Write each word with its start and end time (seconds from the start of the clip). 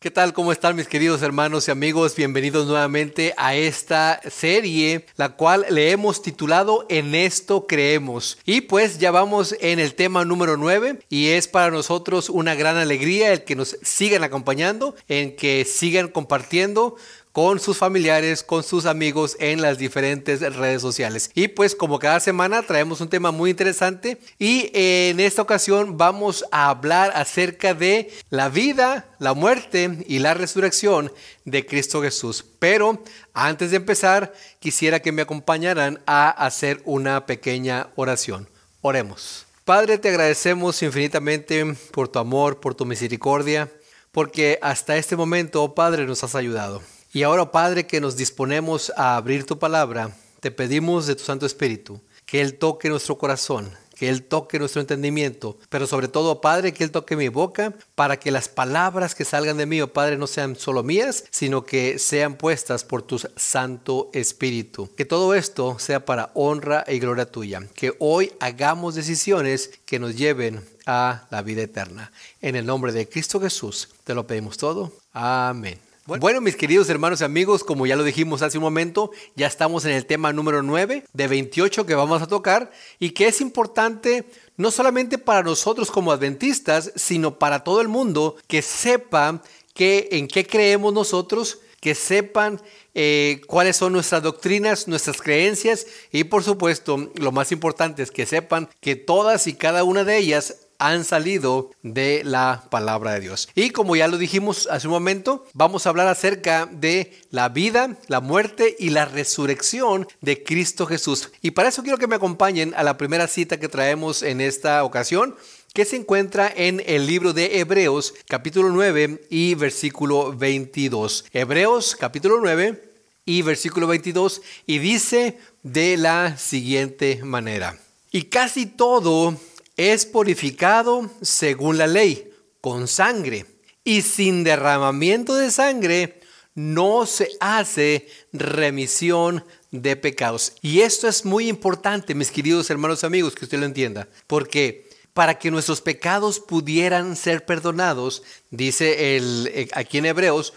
¿Qué 0.00 0.12
tal? 0.12 0.32
¿Cómo 0.32 0.52
están 0.52 0.76
mis 0.76 0.86
queridos 0.86 1.22
hermanos 1.22 1.66
y 1.66 1.72
amigos? 1.72 2.14
Bienvenidos 2.14 2.68
nuevamente 2.68 3.34
a 3.36 3.56
esta 3.56 4.20
serie, 4.30 5.06
la 5.16 5.30
cual 5.30 5.66
le 5.70 5.90
hemos 5.90 6.22
titulado 6.22 6.86
En 6.88 7.16
esto 7.16 7.66
creemos. 7.66 8.38
Y 8.44 8.60
pues 8.60 9.00
ya 9.00 9.10
vamos 9.10 9.56
en 9.58 9.80
el 9.80 9.96
tema 9.96 10.24
número 10.24 10.56
9 10.56 11.00
y 11.08 11.30
es 11.30 11.48
para 11.48 11.72
nosotros 11.72 12.30
una 12.30 12.54
gran 12.54 12.76
alegría 12.76 13.32
el 13.32 13.42
que 13.42 13.56
nos 13.56 13.76
sigan 13.82 14.22
acompañando, 14.22 14.94
en 15.08 15.34
que 15.34 15.64
sigan 15.64 16.06
compartiendo 16.06 16.94
con 17.38 17.60
sus 17.60 17.78
familiares, 17.78 18.42
con 18.42 18.64
sus 18.64 18.84
amigos 18.84 19.36
en 19.38 19.62
las 19.62 19.78
diferentes 19.78 20.40
redes 20.56 20.82
sociales. 20.82 21.30
Y 21.34 21.46
pues 21.46 21.76
como 21.76 22.00
cada 22.00 22.18
semana 22.18 22.64
traemos 22.64 23.00
un 23.00 23.08
tema 23.08 23.30
muy 23.30 23.50
interesante 23.50 24.18
y 24.40 24.72
en 24.74 25.20
esta 25.20 25.42
ocasión 25.42 25.96
vamos 25.96 26.44
a 26.50 26.68
hablar 26.68 27.12
acerca 27.14 27.74
de 27.74 28.10
la 28.28 28.48
vida, 28.48 29.06
la 29.20 29.34
muerte 29.34 30.04
y 30.08 30.18
la 30.18 30.34
resurrección 30.34 31.12
de 31.44 31.64
Cristo 31.64 32.02
Jesús. 32.02 32.44
Pero 32.58 33.04
antes 33.34 33.70
de 33.70 33.76
empezar, 33.76 34.34
quisiera 34.58 34.98
que 34.98 35.12
me 35.12 35.22
acompañaran 35.22 36.02
a 36.06 36.30
hacer 36.30 36.82
una 36.86 37.24
pequeña 37.24 37.90
oración. 37.94 38.48
Oremos. 38.80 39.46
Padre, 39.64 39.98
te 39.98 40.08
agradecemos 40.08 40.82
infinitamente 40.82 41.64
por 41.92 42.08
tu 42.08 42.18
amor, 42.18 42.58
por 42.58 42.74
tu 42.74 42.84
misericordia, 42.84 43.70
porque 44.10 44.58
hasta 44.60 44.96
este 44.96 45.14
momento, 45.14 45.72
Padre, 45.76 46.04
nos 46.04 46.24
has 46.24 46.34
ayudado. 46.34 46.82
Y 47.18 47.24
ahora, 47.24 47.50
Padre, 47.50 47.84
que 47.84 48.00
nos 48.00 48.16
disponemos 48.16 48.92
a 48.96 49.16
abrir 49.16 49.44
tu 49.44 49.58
palabra, 49.58 50.16
te 50.38 50.52
pedimos 50.52 51.08
de 51.08 51.16
tu 51.16 51.24
Santo 51.24 51.46
Espíritu 51.46 52.00
que 52.24 52.40
Él 52.40 52.58
toque 52.58 52.88
nuestro 52.88 53.18
corazón, 53.18 53.72
que 53.96 54.08
Él 54.08 54.22
toque 54.22 54.60
nuestro 54.60 54.80
entendimiento, 54.80 55.58
pero 55.68 55.88
sobre 55.88 56.06
todo, 56.06 56.40
Padre, 56.40 56.72
que 56.72 56.84
Él 56.84 56.92
toque 56.92 57.16
mi 57.16 57.26
boca 57.26 57.74
para 57.96 58.20
que 58.20 58.30
las 58.30 58.48
palabras 58.48 59.16
que 59.16 59.24
salgan 59.24 59.56
de 59.56 59.66
mí, 59.66 59.80
oh 59.80 59.92
Padre, 59.92 60.16
no 60.16 60.28
sean 60.28 60.54
solo 60.54 60.84
mías, 60.84 61.24
sino 61.32 61.64
que 61.64 61.98
sean 61.98 62.36
puestas 62.36 62.84
por 62.84 63.02
tu 63.02 63.20
Santo 63.34 64.10
Espíritu. 64.12 64.88
Que 64.94 65.04
todo 65.04 65.34
esto 65.34 65.76
sea 65.80 66.04
para 66.04 66.30
honra 66.34 66.84
y 66.86 67.00
gloria 67.00 67.26
tuya. 67.28 67.62
Que 67.74 67.94
hoy 67.98 68.30
hagamos 68.38 68.94
decisiones 68.94 69.72
que 69.86 69.98
nos 69.98 70.14
lleven 70.14 70.64
a 70.86 71.26
la 71.32 71.42
vida 71.42 71.62
eterna. 71.62 72.12
En 72.40 72.54
el 72.54 72.64
nombre 72.64 72.92
de 72.92 73.08
Cristo 73.08 73.40
Jesús, 73.40 73.88
te 74.04 74.14
lo 74.14 74.24
pedimos 74.24 74.56
todo. 74.56 74.92
Amén. 75.12 75.87
Bueno, 76.16 76.40
mis 76.40 76.56
queridos 76.56 76.88
hermanos 76.88 77.20
y 77.20 77.24
amigos, 77.24 77.62
como 77.62 77.86
ya 77.86 77.94
lo 77.94 78.02
dijimos 78.02 78.40
hace 78.40 78.56
un 78.56 78.64
momento, 78.64 79.10
ya 79.36 79.46
estamos 79.46 79.84
en 79.84 79.90
el 79.90 80.06
tema 80.06 80.32
número 80.32 80.62
9 80.62 81.04
de 81.12 81.28
28 81.28 81.84
que 81.84 81.94
vamos 81.94 82.22
a 82.22 82.26
tocar 82.26 82.70
y 82.98 83.10
que 83.10 83.26
es 83.26 83.42
importante 83.42 84.24
no 84.56 84.70
solamente 84.70 85.18
para 85.18 85.42
nosotros 85.42 85.90
como 85.90 86.10
adventistas, 86.10 86.92
sino 86.96 87.38
para 87.38 87.62
todo 87.62 87.82
el 87.82 87.88
mundo 87.88 88.36
que 88.46 88.62
sepa 88.62 89.42
que, 89.74 90.08
en 90.12 90.28
qué 90.28 90.46
creemos 90.46 90.94
nosotros, 90.94 91.58
que 91.78 91.94
sepan 91.94 92.58
eh, 92.94 93.42
cuáles 93.46 93.76
son 93.76 93.92
nuestras 93.92 94.22
doctrinas, 94.22 94.88
nuestras 94.88 95.20
creencias 95.20 95.86
y 96.10 96.24
por 96.24 96.42
supuesto 96.42 97.12
lo 97.16 97.32
más 97.32 97.52
importante 97.52 98.02
es 98.02 98.10
que 98.10 98.24
sepan 98.24 98.70
que 98.80 98.96
todas 98.96 99.46
y 99.46 99.52
cada 99.52 99.84
una 99.84 100.04
de 100.04 100.16
ellas 100.16 100.67
han 100.78 101.04
salido 101.04 101.70
de 101.82 102.22
la 102.24 102.64
palabra 102.70 103.12
de 103.12 103.20
Dios. 103.20 103.48
Y 103.54 103.70
como 103.70 103.96
ya 103.96 104.08
lo 104.08 104.16
dijimos 104.16 104.68
hace 104.70 104.86
un 104.86 104.94
momento, 104.94 105.44
vamos 105.52 105.86
a 105.86 105.90
hablar 105.90 106.08
acerca 106.08 106.66
de 106.66 107.20
la 107.30 107.48
vida, 107.48 107.96
la 108.06 108.20
muerte 108.20 108.76
y 108.78 108.90
la 108.90 109.04
resurrección 109.04 110.06
de 110.20 110.42
Cristo 110.42 110.86
Jesús. 110.86 111.30
Y 111.42 111.50
para 111.50 111.68
eso 111.68 111.82
quiero 111.82 111.98
que 111.98 112.06
me 112.06 112.16
acompañen 112.16 112.74
a 112.76 112.82
la 112.82 112.96
primera 112.96 113.26
cita 113.26 113.58
que 113.58 113.68
traemos 113.68 114.22
en 114.22 114.40
esta 114.40 114.84
ocasión 114.84 115.34
que 115.74 115.84
se 115.84 115.96
encuentra 115.96 116.50
en 116.54 116.82
el 116.86 117.06
libro 117.06 117.32
de 117.32 117.60
Hebreos 117.60 118.14
capítulo 118.26 118.70
9 118.70 119.26
y 119.30 119.54
versículo 119.54 120.32
22. 120.32 121.26
Hebreos 121.32 121.96
capítulo 121.96 122.38
9 122.40 122.84
y 123.26 123.42
versículo 123.42 123.86
22 123.86 124.40
y 124.66 124.78
dice 124.78 125.38
de 125.62 125.96
la 125.96 126.38
siguiente 126.38 127.20
manera. 127.22 127.78
Y 128.10 128.24
casi 128.24 128.64
todo 128.64 129.36
es 129.78 130.04
purificado 130.04 131.08
según 131.22 131.78
la 131.78 131.86
ley, 131.86 132.30
con 132.60 132.88
sangre. 132.88 133.46
Y 133.84 134.02
sin 134.02 134.44
derramamiento 134.44 135.36
de 135.36 135.50
sangre 135.50 136.20
no 136.54 137.06
se 137.06 137.30
hace 137.40 138.08
remisión 138.32 139.44
de 139.70 139.96
pecados. 139.96 140.54
Y 140.60 140.80
esto 140.80 141.08
es 141.08 141.24
muy 141.24 141.48
importante, 141.48 142.14
mis 142.14 142.32
queridos 142.32 142.68
hermanos 142.68 143.04
amigos, 143.04 143.34
que 143.34 143.44
usted 143.44 143.60
lo 143.60 143.66
entienda. 143.66 144.08
Porque 144.26 144.90
para 145.14 145.38
que 145.38 145.50
nuestros 145.50 145.80
pecados 145.80 146.40
pudieran 146.40 147.14
ser 147.14 147.46
perdonados, 147.46 148.24
dice 148.50 149.16
el, 149.16 149.50
eh, 149.54 149.68
aquí 149.72 149.98
en 149.98 150.06
Hebreos, 150.06 150.54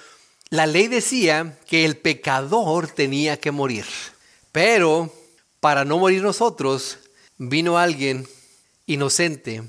la 0.49 0.65
ley 0.65 0.87
decía 0.87 1.59
que 1.67 1.85
el 1.85 1.95
pecador 1.95 2.87
tenía 2.87 3.39
que 3.39 3.51
morir. 3.51 3.85
Pero 4.51 5.13
para 5.59 5.85
no 5.85 5.99
morir 5.99 6.23
nosotros, 6.23 6.97
vino 7.37 7.77
alguien 7.77 8.27
inocente 8.85 9.63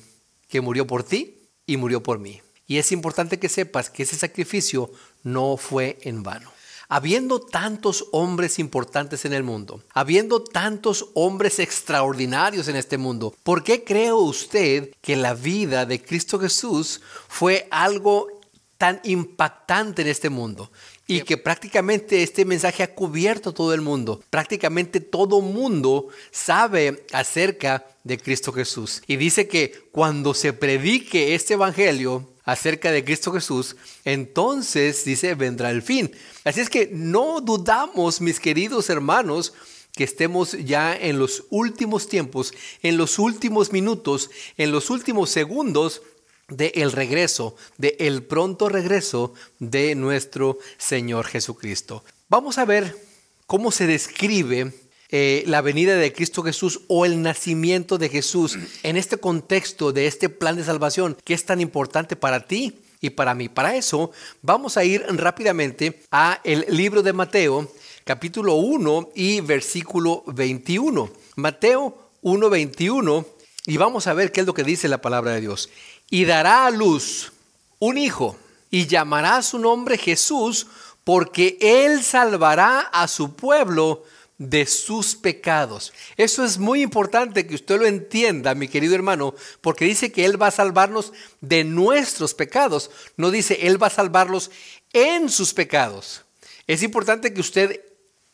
que 0.48 0.60
murió 0.60 0.86
por 0.86 1.02
ti 1.02 1.38
y 1.66 1.76
murió 1.76 2.02
por 2.02 2.18
mí. 2.18 2.40
Y 2.66 2.78
es 2.78 2.92
importante 2.92 3.38
que 3.38 3.48
sepas 3.48 3.90
que 3.90 4.04
ese 4.04 4.16
sacrificio 4.16 4.90
no 5.22 5.56
fue 5.56 5.98
en 6.02 6.22
vano. 6.22 6.50
Habiendo 6.88 7.40
tantos 7.40 8.06
hombres 8.12 8.58
importantes 8.58 9.24
en 9.24 9.32
el 9.32 9.42
mundo, 9.42 9.82
habiendo 9.94 10.42
tantos 10.42 11.08
hombres 11.14 11.58
extraordinarios 11.58 12.68
en 12.68 12.76
este 12.76 12.98
mundo, 12.98 13.34
¿por 13.42 13.64
qué 13.64 13.82
cree 13.82 14.12
usted 14.12 14.92
que 15.00 15.16
la 15.16 15.32
vida 15.32 15.86
de 15.86 16.02
Cristo 16.02 16.38
Jesús 16.38 17.00
fue 17.28 17.66
algo 17.70 18.28
tan 18.76 19.00
impactante 19.04 20.02
en 20.02 20.08
este 20.08 20.28
mundo? 20.28 20.70
Y 21.16 21.22
que 21.22 21.36
prácticamente 21.36 22.22
este 22.22 22.44
mensaje 22.44 22.82
ha 22.82 22.94
cubierto 22.94 23.52
todo 23.52 23.74
el 23.74 23.82
mundo. 23.82 24.22
Prácticamente 24.30 25.00
todo 25.00 25.42
mundo 25.42 26.08
sabe 26.30 27.04
acerca 27.12 27.86
de 28.02 28.18
Cristo 28.18 28.52
Jesús. 28.52 29.02
Y 29.06 29.16
dice 29.16 29.46
que 29.46 29.88
cuando 29.92 30.32
se 30.32 30.54
predique 30.54 31.34
este 31.34 31.54
evangelio 31.54 32.30
acerca 32.44 32.90
de 32.90 33.04
Cristo 33.04 33.30
Jesús, 33.32 33.76
entonces 34.04 35.04
dice 35.04 35.34
vendrá 35.34 35.70
el 35.70 35.82
fin. 35.82 36.10
Así 36.44 36.60
es 36.60 36.70
que 36.70 36.88
no 36.90 37.42
dudamos, 37.42 38.20
mis 38.22 38.40
queridos 38.40 38.88
hermanos, 38.88 39.52
que 39.94 40.04
estemos 40.04 40.52
ya 40.64 40.96
en 40.96 41.18
los 41.18 41.44
últimos 41.50 42.08
tiempos, 42.08 42.54
en 42.82 42.96
los 42.96 43.18
últimos 43.18 43.72
minutos, 43.72 44.30
en 44.56 44.72
los 44.72 44.88
últimos 44.88 45.28
segundos 45.28 46.00
de 46.56 46.72
el 46.76 46.92
regreso, 46.92 47.56
de 47.78 47.96
el 47.98 48.22
pronto 48.22 48.68
regreso 48.68 49.34
de 49.58 49.94
nuestro 49.94 50.58
Señor 50.78 51.26
Jesucristo. 51.26 52.04
Vamos 52.28 52.58
a 52.58 52.64
ver 52.64 52.96
cómo 53.46 53.70
se 53.70 53.86
describe 53.86 54.72
eh, 55.14 55.44
la 55.46 55.60
venida 55.60 55.96
de 55.96 56.12
Cristo 56.12 56.42
Jesús 56.42 56.80
o 56.88 57.04
el 57.04 57.20
nacimiento 57.20 57.98
de 57.98 58.08
Jesús 58.08 58.58
en 58.82 58.96
este 58.96 59.18
contexto 59.18 59.92
de 59.92 60.06
este 60.06 60.30
plan 60.30 60.56
de 60.56 60.64
salvación 60.64 61.18
que 61.24 61.34
es 61.34 61.44
tan 61.44 61.60
importante 61.60 62.16
para 62.16 62.46
ti 62.46 62.80
y 63.02 63.10
para 63.10 63.34
mí. 63.34 63.50
Para 63.50 63.76
eso 63.76 64.10
vamos 64.40 64.78
a 64.78 64.84
ir 64.84 65.04
rápidamente 65.08 66.00
a 66.10 66.40
el 66.44 66.64
libro 66.70 67.02
de 67.02 67.12
Mateo, 67.12 67.70
capítulo 68.04 68.54
1 68.54 69.10
y 69.14 69.42
versículo 69.42 70.22
21. 70.28 71.10
Mateo 71.36 71.98
1, 72.22 72.48
21 72.48 73.26
y 73.66 73.76
vamos 73.76 74.06
a 74.06 74.14
ver 74.14 74.32
qué 74.32 74.40
es 74.40 74.46
lo 74.46 74.54
que 74.54 74.64
dice 74.64 74.88
la 74.88 75.02
palabra 75.02 75.32
de 75.32 75.42
Dios 75.42 75.68
y 76.12 76.26
dará 76.26 76.66
a 76.66 76.70
luz 76.70 77.32
un 77.78 77.96
hijo 77.96 78.36
y 78.70 78.86
llamará 78.86 79.40
su 79.40 79.58
nombre 79.58 79.96
Jesús 79.96 80.66
porque 81.04 81.56
él 81.58 82.04
salvará 82.04 82.80
a 82.80 83.08
su 83.08 83.34
pueblo 83.34 84.04
de 84.36 84.66
sus 84.66 85.16
pecados. 85.16 85.90
Eso 86.18 86.44
es 86.44 86.58
muy 86.58 86.82
importante 86.82 87.46
que 87.46 87.54
usted 87.54 87.78
lo 87.78 87.86
entienda, 87.86 88.54
mi 88.54 88.68
querido 88.68 88.94
hermano, 88.94 89.34
porque 89.62 89.86
dice 89.86 90.12
que 90.12 90.26
Él 90.26 90.40
va 90.40 90.48
a 90.48 90.50
salvarnos 90.50 91.14
de 91.40 91.64
nuestros 91.64 92.34
pecados. 92.34 92.90
No 93.16 93.30
dice 93.30 93.66
Él 93.66 93.82
va 93.82 93.86
a 93.86 93.90
salvarlos 93.90 94.50
en 94.92 95.30
sus 95.30 95.54
pecados. 95.54 96.26
Es 96.66 96.82
importante 96.82 97.32
que 97.32 97.40
usted 97.40 97.80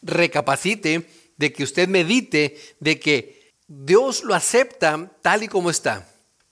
recapacite, 0.03 1.09
de 1.37 1.53
que 1.53 1.63
usted 1.63 1.89
medite, 1.89 2.59
de 2.81 2.99
que 2.99 3.53
Dios 3.69 4.25
lo 4.25 4.35
acepta 4.35 5.13
tal 5.23 5.45
y 5.45 5.49
como 5.49 5.71
está. 5.71 6.09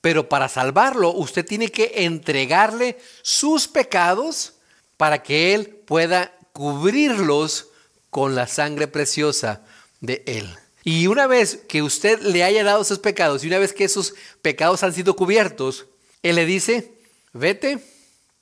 Pero 0.06 0.28
para 0.28 0.48
salvarlo, 0.48 1.12
usted 1.12 1.44
tiene 1.44 1.72
que 1.72 1.90
entregarle 2.04 2.96
sus 3.22 3.66
pecados 3.66 4.52
para 4.96 5.20
que 5.20 5.52
Él 5.52 5.66
pueda 5.66 6.32
cubrirlos 6.52 7.70
con 8.08 8.36
la 8.36 8.46
sangre 8.46 8.86
preciosa 8.86 9.62
de 10.00 10.22
Él. 10.26 10.48
Y 10.84 11.08
una 11.08 11.26
vez 11.26 11.58
que 11.68 11.82
usted 11.82 12.20
le 12.20 12.44
haya 12.44 12.62
dado 12.62 12.82
esos 12.82 13.00
pecados 13.00 13.42
y 13.42 13.48
una 13.48 13.58
vez 13.58 13.72
que 13.72 13.82
esos 13.82 14.14
pecados 14.42 14.84
han 14.84 14.92
sido 14.94 15.16
cubiertos, 15.16 15.86
Él 16.22 16.36
le 16.36 16.46
dice, 16.46 16.92
vete 17.32 17.80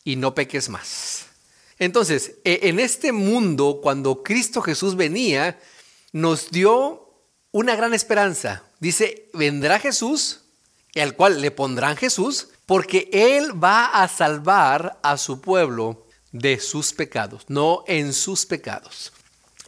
y 0.04 0.16
no 0.16 0.34
peques 0.34 0.68
más. 0.68 1.28
Entonces, 1.78 2.34
e, 2.44 2.60
en 2.64 2.78
este 2.78 3.10
mundo, 3.10 3.80
cuando 3.82 4.22
Cristo 4.22 4.60
Jesús 4.60 4.96
venía, 4.96 5.58
nos 6.12 6.50
dio 6.50 7.08
una 7.52 7.74
gran 7.74 7.94
esperanza. 7.94 8.64
Dice, 8.80 9.30
vendrá 9.32 9.78
Jesús 9.78 10.43
al 11.00 11.16
cual 11.16 11.40
le 11.40 11.50
pondrán 11.50 11.96
Jesús, 11.96 12.48
porque 12.66 13.08
Él 13.12 13.62
va 13.62 13.86
a 13.86 14.08
salvar 14.08 14.98
a 15.02 15.16
su 15.16 15.40
pueblo 15.40 16.06
de 16.32 16.58
sus 16.58 16.92
pecados, 16.92 17.44
no 17.48 17.84
en 17.86 18.12
sus 18.12 18.46
pecados. 18.46 19.12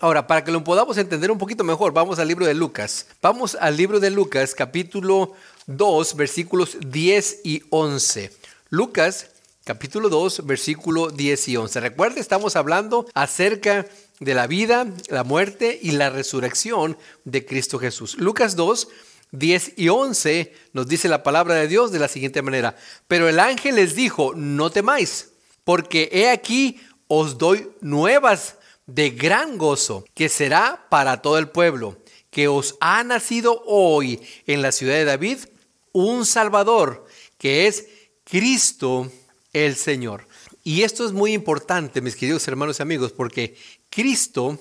Ahora, 0.00 0.26
para 0.26 0.44
que 0.44 0.52
lo 0.52 0.62
podamos 0.62 0.98
entender 0.98 1.30
un 1.30 1.38
poquito 1.38 1.64
mejor, 1.64 1.92
vamos 1.92 2.18
al 2.18 2.28
libro 2.28 2.44
de 2.44 2.54
Lucas. 2.54 3.06
Vamos 3.22 3.56
al 3.58 3.76
libro 3.76 3.98
de 3.98 4.10
Lucas, 4.10 4.54
capítulo 4.54 5.32
2, 5.66 6.16
versículos 6.16 6.76
10 6.80 7.40
y 7.44 7.62
11. 7.70 8.30
Lucas, 8.68 9.28
capítulo 9.64 10.10
2, 10.10 10.44
versículo 10.44 11.08
10 11.08 11.48
y 11.48 11.56
11. 11.56 11.80
Recuerde, 11.80 12.20
estamos 12.20 12.56
hablando 12.56 13.06
acerca 13.14 13.86
de 14.20 14.34
la 14.34 14.46
vida, 14.46 14.86
la 15.08 15.24
muerte 15.24 15.78
y 15.80 15.92
la 15.92 16.10
resurrección 16.10 16.98
de 17.24 17.46
Cristo 17.46 17.78
Jesús. 17.78 18.16
Lucas 18.18 18.54
2, 18.54 18.88
10 19.32 19.72
y 19.76 19.88
11 19.88 20.52
nos 20.72 20.88
dice 20.88 21.08
la 21.08 21.22
palabra 21.22 21.54
de 21.54 21.68
Dios 21.68 21.92
de 21.92 21.98
la 21.98 22.08
siguiente 22.08 22.42
manera. 22.42 22.76
Pero 23.08 23.28
el 23.28 23.38
ángel 23.38 23.76
les 23.76 23.94
dijo, 23.94 24.34
no 24.34 24.70
temáis, 24.70 25.30
porque 25.64 26.08
he 26.12 26.30
aquí 26.30 26.80
os 27.08 27.38
doy 27.38 27.68
nuevas 27.80 28.56
de 28.86 29.10
gran 29.10 29.58
gozo, 29.58 30.04
que 30.14 30.28
será 30.28 30.86
para 30.88 31.22
todo 31.22 31.38
el 31.38 31.48
pueblo, 31.48 31.98
que 32.30 32.48
os 32.48 32.76
ha 32.80 33.02
nacido 33.04 33.62
hoy 33.66 34.20
en 34.46 34.62
la 34.62 34.72
ciudad 34.72 34.94
de 34.94 35.04
David 35.04 35.38
un 35.92 36.26
Salvador, 36.26 37.06
que 37.38 37.66
es 37.66 37.86
Cristo 38.24 39.10
el 39.52 39.76
Señor. 39.76 40.26
Y 40.62 40.82
esto 40.82 41.06
es 41.06 41.12
muy 41.12 41.32
importante, 41.32 42.00
mis 42.00 42.16
queridos 42.16 42.46
hermanos 42.48 42.78
y 42.78 42.82
amigos, 42.82 43.12
porque 43.12 43.56
Cristo 43.88 44.58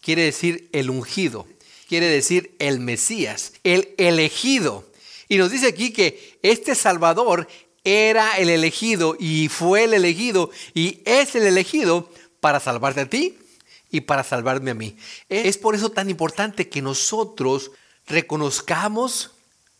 quiere 0.00 0.22
decir 0.22 0.68
el 0.72 0.90
ungido, 0.90 1.46
quiere 1.94 2.08
decir 2.08 2.56
el 2.58 2.80
Mesías, 2.80 3.52
el 3.62 3.94
elegido. 3.98 4.84
Y 5.28 5.36
nos 5.36 5.52
dice 5.52 5.68
aquí 5.68 5.92
que 5.92 6.40
este 6.42 6.74
Salvador 6.74 7.46
era 7.84 8.36
el 8.36 8.50
elegido 8.50 9.16
y 9.16 9.46
fue 9.46 9.84
el 9.84 9.94
elegido 9.94 10.50
y 10.74 11.02
es 11.04 11.36
el 11.36 11.44
elegido 11.44 12.10
para 12.40 12.58
salvarte 12.58 13.02
a 13.02 13.08
ti 13.08 13.38
y 13.92 14.00
para 14.00 14.24
salvarme 14.24 14.72
a 14.72 14.74
mí. 14.74 14.96
Es 15.28 15.56
por 15.56 15.76
eso 15.76 15.88
tan 15.90 16.10
importante 16.10 16.68
que 16.68 16.82
nosotros 16.82 17.70
reconozcamos, 18.08 19.30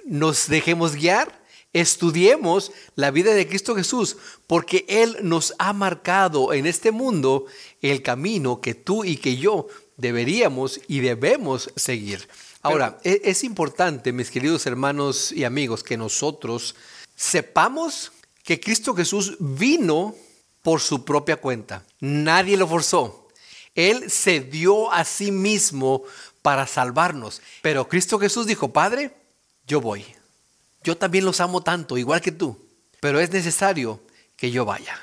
nos 0.04 0.46
dejemos 0.46 0.94
guiar, 0.94 1.42
estudiemos 1.72 2.70
la 2.94 3.10
vida 3.10 3.34
de 3.34 3.48
Cristo 3.48 3.74
Jesús, 3.74 4.18
porque 4.46 4.84
Él 4.88 5.16
nos 5.22 5.52
ha 5.58 5.72
marcado 5.72 6.52
en 6.52 6.66
este 6.66 6.92
mundo 6.92 7.46
el 7.82 8.02
camino 8.02 8.60
que 8.60 8.74
tú 8.74 9.04
y 9.04 9.16
que 9.16 9.36
yo 9.36 9.66
deberíamos 9.96 10.80
y 10.88 11.00
debemos 11.00 11.70
seguir. 11.76 12.28
Ahora, 12.62 12.98
e-, 13.04 13.20
es 13.24 13.44
importante, 13.44 14.12
mis 14.12 14.30
queridos 14.30 14.66
hermanos 14.66 15.32
y 15.32 15.44
amigos, 15.44 15.82
que 15.82 15.96
nosotros 15.96 16.74
sepamos 17.14 18.12
que 18.42 18.60
Cristo 18.60 18.94
Jesús 18.94 19.36
vino 19.38 20.14
por 20.62 20.80
su 20.80 21.04
propia 21.04 21.36
cuenta. 21.36 21.84
Nadie 22.00 22.56
lo 22.56 22.66
forzó. 22.66 23.28
Él 23.74 24.10
se 24.10 24.40
dio 24.40 24.92
a 24.92 25.04
sí 25.04 25.30
mismo 25.30 26.04
para 26.42 26.66
salvarnos. 26.66 27.42
Pero 27.62 27.88
Cristo 27.88 28.18
Jesús 28.18 28.46
dijo, 28.46 28.72
Padre, 28.72 29.14
yo 29.66 29.80
voy. 29.80 30.04
Yo 30.82 30.96
también 30.96 31.24
los 31.24 31.40
amo 31.40 31.62
tanto, 31.62 31.98
igual 31.98 32.20
que 32.20 32.32
tú. 32.32 32.58
Pero 33.00 33.20
es 33.20 33.30
necesario 33.30 34.00
que 34.36 34.50
yo 34.50 34.64
vaya. 34.64 34.98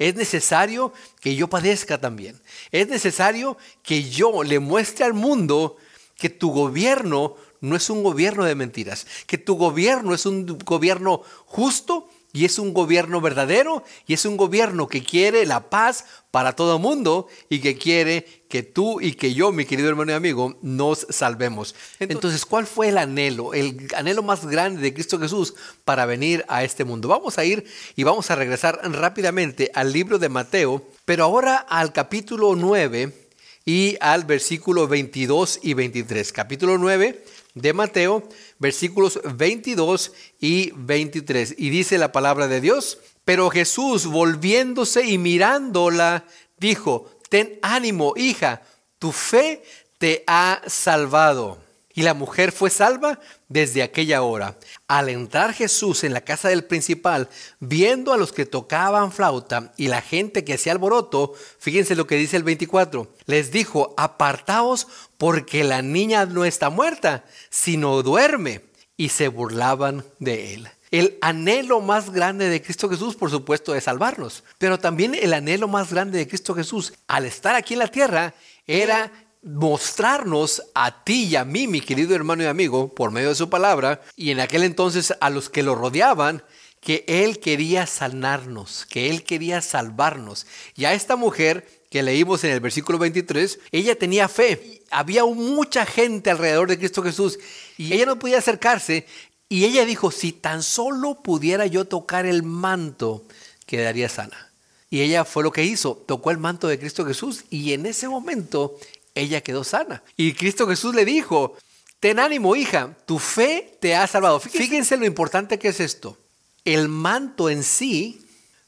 Es 0.00 0.16
necesario 0.16 0.94
que 1.20 1.36
yo 1.36 1.48
padezca 1.48 2.00
también. 2.00 2.40
Es 2.72 2.88
necesario 2.88 3.58
que 3.82 4.08
yo 4.08 4.42
le 4.42 4.58
muestre 4.58 5.04
al 5.04 5.12
mundo 5.12 5.76
que 6.16 6.30
tu 6.30 6.50
gobierno 6.52 7.36
no 7.60 7.76
es 7.76 7.90
un 7.90 8.02
gobierno 8.02 8.46
de 8.46 8.54
mentiras, 8.54 9.06
que 9.26 9.36
tu 9.36 9.56
gobierno 9.56 10.14
es 10.14 10.24
un 10.24 10.46
gobierno 10.64 11.22
justo 11.44 12.08
y 12.32 12.44
es 12.44 12.58
un 12.58 12.72
gobierno 12.72 13.20
verdadero 13.20 13.82
y 14.06 14.14
es 14.14 14.24
un 14.24 14.36
gobierno 14.36 14.88
que 14.88 15.02
quiere 15.02 15.46
la 15.46 15.68
paz 15.68 16.04
para 16.30 16.54
todo 16.54 16.76
el 16.76 16.82
mundo 16.82 17.26
y 17.48 17.60
que 17.60 17.76
quiere 17.76 18.44
que 18.48 18.62
tú 18.62 19.00
y 19.00 19.14
que 19.14 19.34
yo, 19.34 19.52
mi 19.52 19.64
querido 19.64 19.88
hermano 19.88 20.12
y 20.12 20.14
amigo, 20.14 20.56
nos 20.62 21.06
salvemos. 21.10 21.74
Entonces, 21.98 22.44
¿cuál 22.44 22.66
fue 22.66 22.88
el 22.88 22.98
anhelo, 22.98 23.54
el 23.54 23.88
anhelo 23.96 24.22
más 24.22 24.46
grande 24.46 24.80
de 24.80 24.94
Cristo 24.94 25.18
Jesús 25.18 25.54
para 25.84 26.06
venir 26.06 26.44
a 26.48 26.62
este 26.62 26.84
mundo? 26.84 27.08
Vamos 27.08 27.38
a 27.38 27.44
ir 27.44 27.64
y 27.96 28.04
vamos 28.04 28.30
a 28.30 28.36
regresar 28.36 28.80
rápidamente 28.92 29.70
al 29.74 29.92
libro 29.92 30.18
de 30.18 30.28
Mateo, 30.28 30.84
pero 31.04 31.24
ahora 31.24 31.56
al 31.56 31.92
capítulo 31.92 32.54
9 32.54 33.28
y 33.64 33.96
al 34.00 34.24
versículo 34.24 34.88
22 34.88 35.60
y 35.62 35.74
23. 35.74 36.32
Capítulo 36.32 36.78
9 36.78 37.24
de 37.54 37.72
Mateo, 37.72 38.28
versículos 38.58 39.20
22 39.24 40.12
y 40.40 40.72
23. 40.76 41.54
Y 41.58 41.70
dice 41.70 41.98
la 41.98 42.12
palabra 42.12 42.48
de 42.48 42.60
Dios, 42.60 42.98
pero 43.24 43.50
Jesús 43.50 44.06
volviéndose 44.06 45.04
y 45.06 45.18
mirándola, 45.18 46.24
dijo, 46.58 47.10
ten 47.28 47.58
ánimo, 47.62 48.14
hija, 48.16 48.62
tu 48.98 49.12
fe 49.12 49.62
te 49.98 50.24
ha 50.26 50.62
salvado. 50.66 51.58
Y 51.92 52.02
la 52.02 52.14
mujer 52.14 52.52
fue 52.52 52.70
salva 52.70 53.18
desde 53.48 53.82
aquella 53.82 54.22
hora. 54.22 54.56
Al 54.86 55.08
entrar 55.08 55.52
Jesús 55.52 56.04
en 56.04 56.12
la 56.12 56.20
casa 56.20 56.48
del 56.48 56.64
principal, 56.64 57.28
viendo 57.58 58.12
a 58.12 58.16
los 58.16 58.32
que 58.32 58.46
tocaban 58.46 59.10
flauta 59.10 59.72
y 59.76 59.88
la 59.88 60.00
gente 60.00 60.44
que 60.44 60.54
hacía 60.54 60.72
alboroto, 60.72 61.34
fíjense 61.58 61.96
lo 61.96 62.06
que 62.06 62.16
dice 62.16 62.36
el 62.36 62.44
24, 62.44 63.12
les 63.26 63.50
dijo, 63.50 63.94
apartaos 63.96 64.86
porque 65.18 65.64
la 65.64 65.82
niña 65.82 66.26
no 66.26 66.44
está 66.44 66.70
muerta, 66.70 67.24
sino 67.50 68.02
duerme. 68.02 68.62
Y 68.96 69.08
se 69.08 69.28
burlaban 69.28 70.04
de 70.18 70.54
él. 70.54 70.68
El 70.90 71.18
anhelo 71.22 71.80
más 71.80 72.10
grande 72.10 72.48
de 72.48 72.60
Cristo 72.60 72.88
Jesús, 72.88 73.16
por 73.16 73.30
supuesto, 73.30 73.74
es 73.74 73.84
salvarnos. 73.84 74.44
Pero 74.58 74.78
también 74.78 75.14
el 75.14 75.32
anhelo 75.32 75.68
más 75.68 75.92
grande 75.92 76.18
de 76.18 76.28
Cristo 76.28 76.54
Jesús, 76.54 76.92
al 77.06 77.24
estar 77.24 77.54
aquí 77.54 77.74
en 77.74 77.78
la 77.78 77.88
tierra, 77.88 78.34
era 78.66 79.10
mostrarnos 79.42 80.62
a 80.74 81.04
ti 81.04 81.24
y 81.24 81.36
a 81.36 81.44
mí, 81.44 81.66
mi 81.66 81.80
querido 81.80 82.14
hermano 82.14 82.42
y 82.42 82.46
amigo, 82.46 82.94
por 82.94 83.10
medio 83.10 83.30
de 83.30 83.34
su 83.34 83.48
palabra, 83.48 84.02
y 84.16 84.30
en 84.30 84.40
aquel 84.40 84.64
entonces 84.64 85.14
a 85.20 85.30
los 85.30 85.48
que 85.48 85.62
lo 85.62 85.74
rodeaban, 85.74 86.42
que 86.80 87.04
Él 87.06 87.40
quería 87.40 87.86
sanarnos, 87.86 88.86
que 88.86 89.10
Él 89.10 89.22
quería 89.22 89.60
salvarnos. 89.60 90.46
Y 90.74 90.84
a 90.86 90.94
esta 90.94 91.16
mujer 91.16 91.66
que 91.90 92.02
leímos 92.02 92.44
en 92.44 92.52
el 92.52 92.60
versículo 92.60 92.98
23, 92.98 93.58
ella 93.72 93.98
tenía 93.98 94.28
fe. 94.28 94.82
Había 94.90 95.24
mucha 95.24 95.84
gente 95.84 96.30
alrededor 96.30 96.68
de 96.68 96.78
Cristo 96.78 97.02
Jesús 97.02 97.38
y 97.76 97.92
ella 97.92 98.06
no 98.06 98.18
podía 98.18 98.38
acercarse. 98.38 99.06
Y 99.48 99.64
ella 99.64 99.84
dijo, 99.84 100.10
si 100.10 100.32
tan 100.32 100.62
solo 100.62 101.22
pudiera 101.22 101.66
yo 101.66 101.84
tocar 101.84 102.26
el 102.26 102.44
manto, 102.44 103.24
quedaría 103.66 104.08
sana. 104.08 104.50
Y 104.88 105.02
ella 105.02 105.24
fue 105.24 105.42
lo 105.42 105.52
que 105.52 105.64
hizo, 105.64 105.96
tocó 106.06 106.30
el 106.30 106.38
manto 106.38 106.66
de 106.68 106.78
Cristo 106.78 107.04
Jesús 107.04 107.44
y 107.50 107.72
en 107.72 107.86
ese 107.86 108.08
momento 108.08 108.76
ella 109.14 109.42
quedó 109.42 109.64
sana. 109.64 110.02
Y 110.16 110.34
Cristo 110.34 110.66
Jesús 110.66 110.94
le 110.94 111.04
dijo, 111.04 111.56
ten 112.00 112.18
ánimo 112.18 112.56
hija, 112.56 112.96
tu 113.06 113.18
fe 113.18 113.76
te 113.80 113.94
ha 113.94 114.06
salvado. 114.06 114.40
Fíjense, 114.40 114.96
lo 114.96 115.06
importante 115.06 115.58
que 115.58 115.68
es 115.68 115.80
esto. 115.80 116.18
El 116.64 116.88
manto 116.88 117.48
en 117.48 117.62
sí 117.62 118.26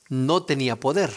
no 0.08 0.44
tenía 0.44 0.76
poder. 0.76 1.12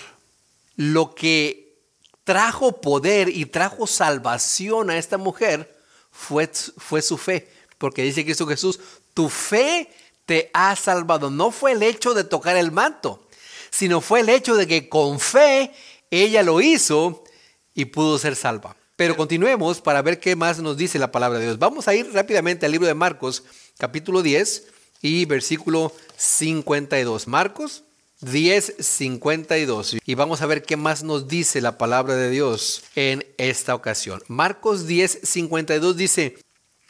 Lo 0.75 1.15
que 1.15 1.77
trajo 2.23 2.81
poder 2.81 3.29
y 3.29 3.45
trajo 3.45 3.87
salvación 3.87 4.89
a 4.89 4.97
esta 4.97 5.17
mujer 5.17 5.79
fue, 6.11 6.49
fue 6.77 7.01
su 7.01 7.17
fe. 7.17 7.49
Porque 7.77 8.03
dice 8.03 8.23
Cristo 8.23 8.47
Jesús, 8.47 8.79
tu 9.13 9.29
fe 9.29 9.89
te 10.25 10.49
ha 10.53 10.75
salvado. 10.75 11.29
No 11.29 11.51
fue 11.51 11.73
el 11.73 11.83
hecho 11.83 12.13
de 12.13 12.23
tocar 12.23 12.57
el 12.57 12.71
manto, 12.71 13.27
sino 13.69 14.01
fue 14.01 14.21
el 14.21 14.29
hecho 14.29 14.55
de 14.55 14.67
que 14.67 14.89
con 14.89 15.19
fe 15.19 15.71
ella 16.09 16.43
lo 16.43 16.61
hizo 16.61 17.23
y 17.73 17.85
pudo 17.85 18.17
ser 18.17 18.35
salva. 18.35 18.75
Pero 18.95 19.17
continuemos 19.17 19.81
para 19.81 20.01
ver 20.01 20.19
qué 20.19 20.35
más 20.35 20.59
nos 20.59 20.77
dice 20.77 20.99
la 20.99 21.11
palabra 21.11 21.39
de 21.39 21.45
Dios. 21.45 21.59
Vamos 21.59 21.87
a 21.87 21.95
ir 21.95 22.13
rápidamente 22.13 22.65
al 22.65 22.71
libro 22.71 22.87
de 22.87 22.93
Marcos, 22.93 23.43
capítulo 23.77 24.21
10 24.21 24.67
y 25.01 25.25
versículo 25.25 25.93
52. 26.15 27.27
Marcos 27.27 27.83
10, 28.21 28.75
52. 28.79 29.97
Y 30.05 30.15
vamos 30.15 30.41
a 30.41 30.45
ver 30.45 30.63
qué 30.63 30.77
más 30.77 31.03
nos 31.03 31.27
dice 31.27 31.59
la 31.59 31.77
palabra 31.77 32.15
de 32.15 32.29
Dios 32.29 32.83
en 32.95 33.25
esta 33.37 33.75
ocasión. 33.75 34.23
Marcos 34.27 34.87
10, 34.87 35.19
52 35.23 35.97
dice, 35.97 36.37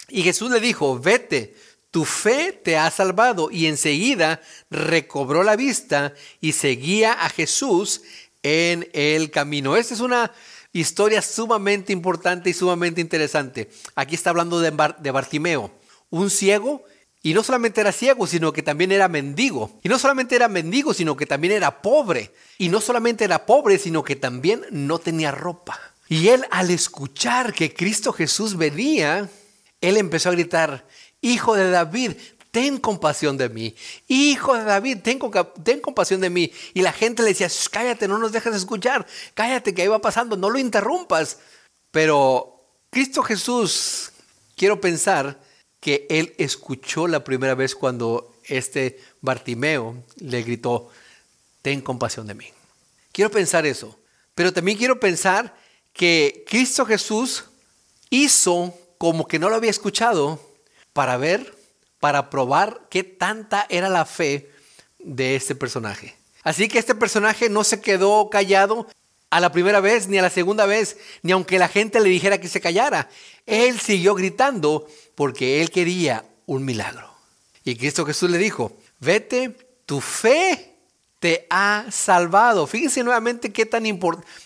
y 0.07 0.21
Jesús 0.21 0.51
le 0.51 0.59
dijo, 0.59 0.99
vete, 0.99 1.55
tu 1.89 2.05
fe 2.05 2.51
te 2.51 2.77
ha 2.77 2.91
salvado. 2.91 3.49
Y 3.49 3.65
enseguida 3.65 4.41
recobró 4.69 5.43
la 5.43 5.55
vista 5.55 6.13
y 6.39 6.51
seguía 6.51 7.13
a 7.13 7.29
Jesús 7.29 8.03
en 8.43 8.87
el 8.93 9.31
camino. 9.31 9.75
Esta 9.75 9.95
es 9.95 10.01
una 10.01 10.31
historia 10.79 11.21
sumamente 11.21 11.93
importante 11.93 12.49
y 12.49 12.53
sumamente 12.53 13.01
interesante. 13.01 13.69
Aquí 13.95 14.15
está 14.15 14.29
hablando 14.29 14.59
de, 14.59 14.71
Bartimeo, 15.11 15.71
un 16.09 16.29
ciego, 16.29 16.83
y 17.23 17.33
no 17.33 17.43
solamente 17.43 17.81
era 17.81 17.91
ciego, 17.91 18.27
sino 18.27 18.53
que 18.53 18.61
también 18.61 18.91
era 18.91 19.07
mendigo. 19.07 19.79
Y 19.83 19.89
no 19.89 19.97
solamente 19.97 20.35
era 20.35 20.47
mendigo, 20.47 20.93
sino 20.93 21.15
que 21.17 21.25
también 21.25 21.53
era 21.53 21.81
pobre. 21.81 22.31
Y 22.59 22.69
no 22.69 22.81
solamente 22.81 23.23
era 23.23 23.45
pobre, 23.45 23.79
sino 23.79 24.03
que 24.03 24.15
también 24.15 24.63
no 24.69 24.99
tenía 24.99 25.31
ropa. 25.31 25.79
Y 26.07 26.27
él 26.27 26.45
al 26.51 26.69
escuchar 26.69 27.53
que 27.53 27.73
Cristo 27.73 28.13
Jesús 28.13 28.57
venía, 28.57 29.27
él 29.81 29.97
empezó 29.97 30.29
a 30.29 30.33
gritar, 30.33 30.85
Hijo 31.21 31.55
de 31.55 31.71
David, 31.71 32.11
ten 32.55 32.77
compasión 32.77 33.35
de 33.35 33.49
mí. 33.49 33.75
Hijo 34.07 34.55
de 34.55 34.63
David, 34.63 34.99
ten, 35.03 35.19
ten, 35.65 35.81
compasión 35.81 36.21
de 36.21 36.29
mí. 36.29 36.53
Y 36.73 36.83
la 36.83 36.93
gente 36.93 37.21
le 37.21 37.33
decía, 37.33 37.49
cállate, 37.69 38.07
no 38.07 38.17
nos 38.17 38.31
dejes 38.31 38.55
escuchar, 38.55 39.05
cállate 39.33 39.73
que 39.73 39.81
ahí 39.81 39.89
va 39.89 39.99
pasando, 39.99 40.37
no 40.37 40.49
lo 40.49 40.57
interrumpas. 40.57 41.39
Pero 41.91 42.65
Cristo 42.89 43.23
Jesús, 43.23 44.13
quiero 44.55 44.79
pensar 44.79 45.37
que 45.81 46.07
Él 46.09 46.33
escuchó 46.37 47.07
la 47.07 47.25
primera 47.25 47.55
vez 47.55 47.75
cuando 47.75 48.37
este 48.45 49.01
Bartimeo 49.19 50.05
le 50.15 50.41
gritó, 50.41 50.87
ten 51.61 51.81
compasión 51.81 52.25
de 52.25 52.35
mí. 52.35 52.47
Quiero 53.11 53.31
pensar 53.31 53.65
eso. 53.65 53.99
Pero 54.33 54.53
también 54.53 54.77
quiero 54.77 54.97
pensar 54.97 55.53
que 55.91 56.45
Cristo 56.47 56.85
Jesús 56.85 57.43
hizo 58.09 58.73
como 58.97 59.27
que 59.27 59.39
no 59.39 59.49
lo 59.49 59.57
había 59.57 59.71
escuchado 59.71 60.39
para 60.93 61.17
ver 61.17 61.54
para 61.99 62.29
probar 62.29 62.81
qué 62.89 63.03
tanta 63.03 63.65
era 63.69 63.89
la 63.89 64.05
fe 64.05 64.51
de 64.99 65.35
este 65.35 65.55
personaje. 65.55 66.15
Así 66.43 66.67
que 66.67 66.79
este 66.79 66.95
personaje 66.95 67.49
no 67.49 67.63
se 67.63 67.81
quedó 67.81 68.29
callado 68.29 68.87
a 69.29 69.39
la 69.39 69.51
primera 69.51 69.79
vez, 69.79 70.07
ni 70.07 70.17
a 70.17 70.21
la 70.21 70.29
segunda 70.29 70.65
vez, 70.65 70.97
ni 71.21 71.31
aunque 71.31 71.59
la 71.59 71.67
gente 71.67 71.99
le 71.99 72.09
dijera 72.09 72.39
que 72.39 72.47
se 72.47 72.61
callara. 72.61 73.09
Él 73.45 73.79
siguió 73.79 74.15
gritando 74.15 74.87
porque 75.15 75.61
él 75.61 75.71
quería 75.71 76.25
un 76.45 76.63
milagro. 76.63 77.11
Y 77.63 77.75
Cristo 77.75 78.05
Jesús 78.05 78.29
le 78.29 78.37
dijo, 78.37 78.77
vete, 78.99 79.57
tu 79.85 79.99
fe 79.99 80.75
te 81.19 81.47
ha 81.49 81.85
salvado. 81.89 82.67
Fíjense 82.67 83.03
nuevamente 83.03 83.51
qué 83.51 83.65
tan, 83.65 83.83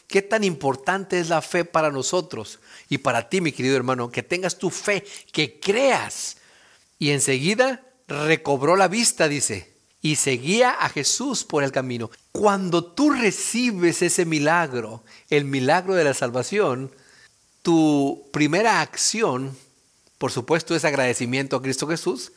qué 0.07 0.21
tan 0.21 0.43
importante 0.43 1.19
es 1.19 1.29
la 1.29 1.41
fe 1.41 1.65
para 1.65 1.91
nosotros 1.91 2.59
y 2.87 2.99
para 2.99 3.27
ti, 3.27 3.41
mi 3.41 3.51
querido 3.51 3.75
hermano, 3.75 4.09
que 4.09 4.23
tengas 4.23 4.57
tu 4.57 4.69
fe, 4.69 5.03
que 5.31 5.59
creas 5.59 6.37
y 6.99 7.11
enseguida 7.11 7.81
recobró 8.07 8.75
la 8.75 8.89
vista, 8.89 9.29
dice, 9.29 9.73
y 10.01 10.15
seguía 10.17 10.71
a 10.71 10.89
Jesús 10.89 11.43
por 11.43 11.63
el 11.63 11.71
camino. 11.71 12.11
Cuando 12.31 12.83
tú 12.83 13.11
recibes 13.11 14.01
ese 14.01 14.25
milagro, 14.25 15.03
el 15.29 15.45
milagro 15.45 15.95
de 15.95 16.03
la 16.03 16.13
salvación, 16.13 16.91
tu 17.61 18.29
primera 18.31 18.81
acción, 18.81 19.57
por 20.17 20.31
supuesto, 20.31 20.75
es 20.75 20.85
agradecimiento 20.85 21.55
a 21.55 21.61
Cristo 21.61 21.87
Jesús, 21.87 22.33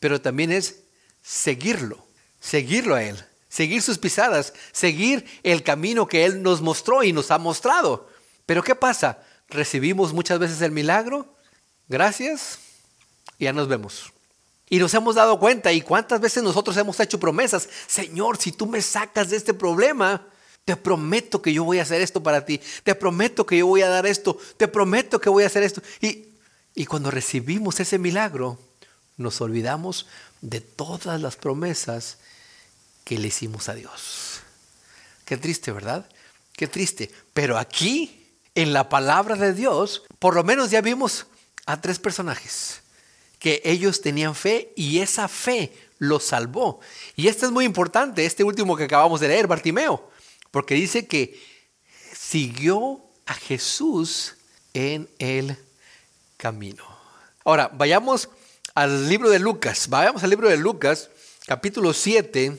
pero 0.00 0.20
también 0.20 0.52
es 0.52 0.80
seguirlo, 1.22 2.04
seguirlo 2.40 2.94
a 2.94 3.02
Él, 3.02 3.24
seguir 3.48 3.82
sus 3.82 3.98
pisadas, 3.98 4.52
seguir 4.72 5.24
el 5.42 5.62
camino 5.62 6.06
que 6.06 6.24
Él 6.24 6.42
nos 6.42 6.60
mostró 6.60 7.02
y 7.02 7.12
nos 7.12 7.30
ha 7.30 7.38
mostrado. 7.38 8.08
Pero 8.46 8.62
¿qué 8.62 8.74
pasa? 8.74 9.22
Recibimos 9.48 10.12
muchas 10.12 10.38
veces 10.38 10.60
el 10.60 10.72
milagro, 10.72 11.34
gracias, 11.88 12.58
ya 13.38 13.52
nos 13.52 13.68
vemos. 13.68 14.12
Y 14.68 14.78
nos 14.78 14.94
hemos 14.94 15.14
dado 15.14 15.38
cuenta 15.38 15.72
y 15.72 15.82
cuántas 15.82 16.20
veces 16.20 16.42
nosotros 16.42 16.76
hemos 16.76 16.98
hecho 16.98 17.20
promesas, 17.20 17.68
Señor, 17.86 18.38
si 18.38 18.52
tú 18.52 18.66
me 18.66 18.80
sacas 18.80 19.30
de 19.30 19.36
este 19.36 19.52
problema, 19.52 20.26
te 20.64 20.76
prometo 20.76 21.42
que 21.42 21.52
yo 21.52 21.64
voy 21.64 21.78
a 21.78 21.82
hacer 21.82 22.00
esto 22.00 22.22
para 22.22 22.46
ti, 22.46 22.60
te 22.82 22.94
prometo 22.94 23.44
que 23.44 23.58
yo 23.58 23.66
voy 23.66 23.82
a 23.82 23.88
dar 23.88 24.06
esto, 24.06 24.38
te 24.56 24.66
prometo 24.66 25.20
que 25.20 25.28
voy 25.28 25.44
a 25.44 25.48
hacer 25.48 25.62
esto. 25.62 25.82
Y, 26.00 26.28
y 26.74 26.86
cuando 26.86 27.10
recibimos 27.10 27.78
ese 27.80 27.98
milagro, 27.98 28.58
nos 29.16 29.40
olvidamos 29.40 30.06
de 30.40 30.60
todas 30.60 31.20
las 31.20 31.36
promesas 31.36 32.18
que 33.04 33.18
le 33.18 33.28
hicimos 33.28 33.68
a 33.68 33.74
Dios. 33.74 34.40
Qué 35.26 35.36
triste, 35.36 35.72
¿verdad? 35.72 36.08
Qué 36.56 36.66
triste. 36.66 37.10
Pero 37.34 37.58
aquí, 37.58 38.32
en 38.54 38.72
la 38.72 38.88
palabra 38.88 39.36
de 39.36 39.52
Dios, 39.52 40.04
por 40.18 40.34
lo 40.34 40.42
menos 40.42 40.70
ya 40.70 40.80
vimos 40.80 41.26
a 41.66 41.80
tres 41.80 41.98
personajes 41.98 42.83
que 43.44 43.60
ellos 43.62 44.00
tenían 44.00 44.34
fe 44.34 44.72
y 44.74 45.00
esa 45.00 45.28
fe 45.28 45.70
los 45.98 46.24
salvó. 46.24 46.80
Y 47.14 47.28
esto 47.28 47.44
es 47.44 47.52
muy 47.52 47.66
importante, 47.66 48.24
este 48.24 48.42
último 48.42 48.74
que 48.74 48.84
acabamos 48.84 49.20
de 49.20 49.28
leer, 49.28 49.46
Bartimeo, 49.46 50.08
porque 50.50 50.74
dice 50.74 51.06
que 51.06 51.38
siguió 52.18 53.04
a 53.26 53.34
Jesús 53.34 54.36
en 54.72 55.10
el 55.18 55.58
camino. 56.38 56.86
Ahora, 57.44 57.70
vayamos 57.74 58.30
al 58.74 59.10
libro 59.10 59.28
de 59.28 59.40
Lucas, 59.40 59.90
vayamos 59.90 60.24
al 60.24 60.30
libro 60.30 60.48
de 60.48 60.56
Lucas, 60.56 61.10
capítulo 61.46 61.92
7 61.92 62.56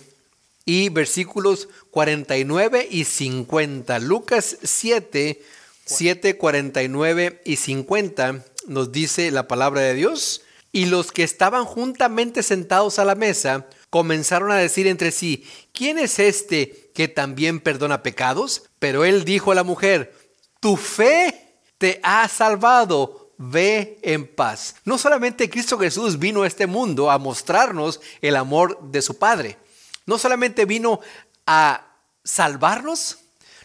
y 0.66 0.90
versículos 0.90 1.68
49 1.90 2.90
y 2.92 3.06
50. 3.06 3.98
Lucas 4.02 4.58
7, 4.62 5.42
7, 5.84 6.38
49 6.38 7.42
y 7.44 7.56
50 7.56 8.46
nos 8.68 8.92
dice 8.92 9.32
la 9.32 9.48
palabra 9.48 9.82
de 9.82 9.96
Dios. 9.96 10.44
Y 10.76 10.88
los 10.88 11.14
que 11.14 11.24
estaban 11.24 11.64
juntamente 11.64 12.44
sentados 12.44 13.00
a 13.00 13.06
la 13.06 13.16
mesa 13.16 13.66
comenzaron 13.90 14.52
a 14.52 14.58
decir 14.58 14.88
entre 14.88 15.12
sí, 15.12 15.48
¿quién 15.72 15.98
es 15.98 16.20
este 16.20 16.92
que 16.94 17.08
también 17.08 17.62
perdona 17.62 18.04
pecados? 18.04 18.64
Pero 18.78 19.06
él 19.06 19.24
dijo 19.24 19.54
a 19.54 19.56
la 19.56 19.64
mujer, 19.64 20.14
tu 20.60 20.76
fe 20.76 21.62
te 21.78 22.02
ha 22.04 22.28
salvado, 22.28 23.32
ve 23.38 24.00
en 24.02 24.28
paz. 24.28 24.76
No 24.84 24.98
solamente 24.98 25.50
Cristo 25.50 25.80
Jesús 25.80 26.20
vino 26.20 26.44
a 26.44 26.48
este 26.48 26.68
mundo 26.68 27.10
a 27.10 27.20
mostrarnos 27.20 28.02
el 28.20 28.36
amor 28.36 28.78
de 28.92 29.02
su 29.02 29.18
Padre, 29.18 29.58
no 30.06 30.18
solamente 30.18 30.66
vino 30.66 31.00
a 31.48 31.88
salvarnos, 32.26 33.20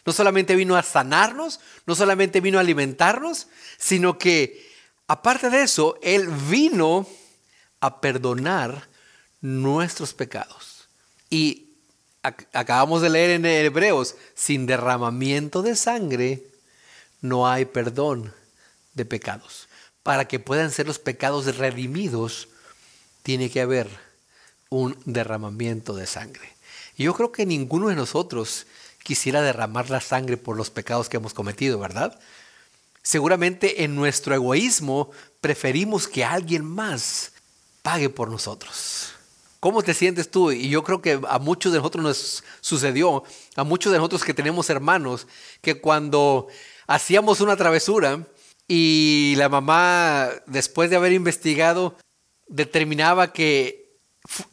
no 0.06 0.12
solamente 0.12 0.54
vino 0.54 0.76
a 0.76 0.84
sanarnos, 0.84 1.58
no 1.86 1.96
solamente 1.96 2.40
vino 2.40 2.58
a 2.58 2.60
alimentarnos, 2.60 3.48
sino 3.78 4.16
que 4.16 4.69
Aparte 5.10 5.50
de 5.50 5.64
eso, 5.64 5.98
Él 6.02 6.28
vino 6.28 7.04
a 7.80 8.00
perdonar 8.00 8.86
nuestros 9.40 10.14
pecados. 10.14 10.86
Y 11.28 11.70
acabamos 12.22 13.02
de 13.02 13.10
leer 13.10 13.30
en 13.30 13.44
Hebreos, 13.44 14.14
sin 14.36 14.66
derramamiento 14.66 15.62
de 15.62 15.74
sangre 15.74 16.44
no 17.22 17.48
hay 17.48 17.64
perdón 17.64 18.32
de 18.94 19.04
pecados. 19.04 19.66
Para 20.04 20.28
que 20.28 20.38
puedan 20.38 20.70
ser 20.70 20.86
los 20.86 21.00
pecados 21.00 21.56
redimidos, 21.56 22.46
tiene 23.24 23.50
que 23.50 23.62
haber 23.62 23.88
un 24.68 24.96
derramamiento 25.06 25.92
de 25.92 26.06
sangre. 26.06 26.54
Y 26.96 27.02
yo 27.02 27.14
creo 27.14 27.32
que 27.32 27.46
ninguno 27.46 27.88
de 27.88 27.96
nosotros 27.96 28.68
quisiera 29.02 29.42
derramar 29.42 29.90
la 29.90 30.00
sangre 30.00 30.36
por 30.36 30.56
los 30.56 30.70
pecados 30.70 31.08
que 31.08 31.16
hemos 31.16 31.34
cometido, 31.34 31.80
¿verdad? 31.80 32.16
Seguramente 33.02 33.84
en 33.84 33.96
nuestro 33.96 34.34
egoísmo 34.34 35.10
preferimos 35.40 36.06
que 36.06 36.24
alguien 36.24 36.64
más 36.64 37.32
pague 37.82 38.08
por 38.10 38.30
nosotros. 38.30 39.14
¿Cómo 39.58 39.82
te 39.82 39.92
sientes 39.92 40.30
tú? 40.30 40.52
Y 40.52 40.70
yo 40.70 40.82
creo 40.82 41.02
que 41.02 41.20
a 41.28 41.38
muchos 41.38 41.72
de 41.72 41.78
nosotros 41.78 42.02
nos 42.02 42.44
sucedió, 42.60 43.24
a 43.56 43.64
muchos 43.64 43.92
de 43.92 43.98
nosotros 43.98 44.24
que 44.24 44.32
tenemos 44.32 44.70
hermanos, 44.70 45.26
que 45.60 45.80
cuando 45.80 46.48
hacíamos 46.86 47.40
una 47.40 47.56
travesura 47.56 48.26
y 48.66 49.34
la 49.36 49.48
mamá, 49.48 50.30
después 50.46 50.88
de 50.88 50.96
haber 50.96 51.12
investigado, 51.12 51.96
determinaba 52.46 53.32
que 53.32 53.96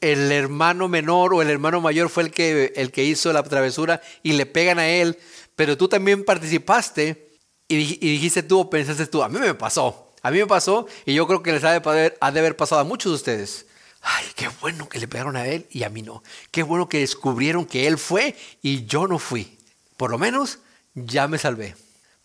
el 0.01 0.31
hermano 0.31 0.87
menor 0.87 1.33
o 1.33 1.41
el 1.41 1.49
hermano 1.49 1.81
mayor 1.81 2.09
fue 2.09 2.23
el 2.23 2.31
que, 2.31 2.73
el 2.75 2.91
que 2.91 3.03
hizo 3.03 3.31
la 3.31 3.43
travesura 3.43 4.01
y 4.23 4.33
le 4.33 4.45
pegan 4.45 4.79
a 4.79 4.89
él, 4.89 5.17
pero 5.55 5.77
tú 5.77 5.87
también 5.87 6.25
participaste, 6.25 7.26
y, 7.67 7.97
dijiste 7.97 8.43
tú 8.43 8.59
o 8.59 8.69
pensaste 8.69 9.07
tú, 9.07 9.23
a 9.23 9.29
mí 9.29 9.39
me 9.39 9.53
pasó, 9.53 10.13
a 10.21 10.31
mí 10.31 10.39
me 10.39 10.47
pasó 10.47 10.87
y 11.05 11.13
yo 11.13 11.27
creo 11.27 11.43
que 11.43 11.51
les 11.51 11.63
ha 11.63 11.79
de, 11.79 12.17
ha 12.19 12.31
de 12.31 12.39
haber 12.39 12.55
pasado 12.55 12.81
a 12.81 12.83
muchos 12.83 13.11
de 13.11 13.15
ustedes. 13.15 13.65
Ay, 14.01 14.25
qué 14.35 14.49
bueno 14.61 14.87
que 14.87 14.99
le 14.99 15.07
pegaron 15.07 15.35
a 15.35 15.47
él 15.47 15.67
y 15.69 15.83
a 15.83 15.89
mí 15.89 16.01
no. 16.01 16.23
Qué 16.51 16.63
bueno 16.63 16.87
que 16.87 16.99
descubrieron 16.99 17.65
que 17.65 17.87
él 17.87 17.97
fue 17.97 18.35
y 18.61 18.85
yo 18.85 19.07
no 19.07 19.19
fui. 19.19 19.57
Por 19.97 20.11
lo 20.11 20.17
menos 20.17 20.59
ya 20.93 21.27
me 21.27 21.37
salvé. 21.37 21.75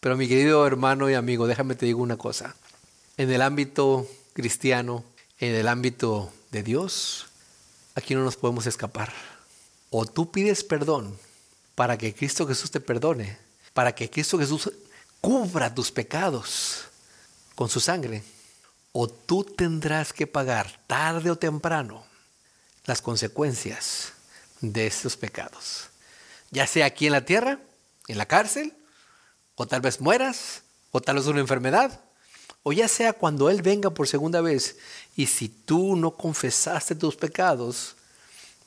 Pero 0.00 0.16
mi 0.16 0.28
querido 0.28 0.66
hermano 0.66 1.08
y 1.10 1.14
amigo, 1.14 1.46
déjame 1.46 1.74
te 1.74 1.86
digo 1.86 2.02
una 2.02 2.16
cosa. 2.16 2.54
En 3.16 3.30
el 3.30 3.42
ámbito 3.42 4.06
cristiano, 4.32 5.04
en 5.38 5.54
el 5.54 5.68
ámbito 5.68 6.32
de 6.50 6.62
Dios, 6.62 7.26
aquí 7.94 8.14
no 8.14 8.24
nos 8.24 8.36
podemos 8.36 8.66
escapar. 8.66 9.12
O 9.90 10.06
tú 10.06 10.30
pides 10.30 10.64
perdón 10.64 11.18
para 11.74 11.98
que 11.98 12.14
Cristo 12.14 12.46
Jesús 12.46 12.70
te 12.70 12.80
perdone, 12.80 13.38
para 13.74 13.94
que 13.94 14.10
Cristo 14.10 14.38
Jesús 14.38 14.70
cubra 15.22 15.72
tus 15.72 15.90
pecados 15.92 16.82
con 17.54 17.70
su 17.70 17.80
sangre, 17.80 18.24
o 18.90 19.08
tú 19.08 19.44
tendrás 19.44 20.12
que 20.12 20.26
pagar 20.26 20.78
tarde 20.86 21.30
o 21.30 21.38
temprano 21.38 22.04
las 22.84 23.00
consecuencias 23.00 24.12
de 24.60 24.86
estos 24.86 25.16
pecados. 25.16 25.88
Ya 26.50 26.66
sea 26.66 26.86
aquí 26.86 27.06
en 27.06 27.12
la 27.12 27.24
tierra, 27.24 27.60
en 28.08 28.18
la 28.18 28.26
cárcel, 28.26 28.74
o 29.54 29.66
tal 29.66 29.80
vez 29.80 30.00
mueras, 30.00 30.62
o 30.90 31.00
tal 31.00 31.16
vez 31.16 31.26
una 31.26 31.40
enfermedad, 31.40 32.00
o 32.64 32.72
ya 32.72 32.88
sea 32.88 33.12
cuando 33.12 33.48
Él 33.48 33.62
venga 33.62 33.90
por 33.90 34.08
segunda 34.08 34.40
vez 34.40 34.76
y 35.14 35.26
si 35.26 35.48
tú 35.48 35.94
no 35.94 36.16
confesaste 36.16 36.96
tus 36.96 37.14
pecados, 37.14 37.94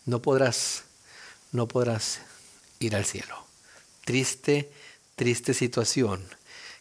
no 0.05 0.21
podrás, 0.21 0.83
no 1.51 1.67
podrás 1.67 2.19
ir 2.79 2.95
al 2.95 3.03
cielo. 3.03 3.45
Triste, 4.05 4.71
triste 5.15 5.53
situación 5.53 6.25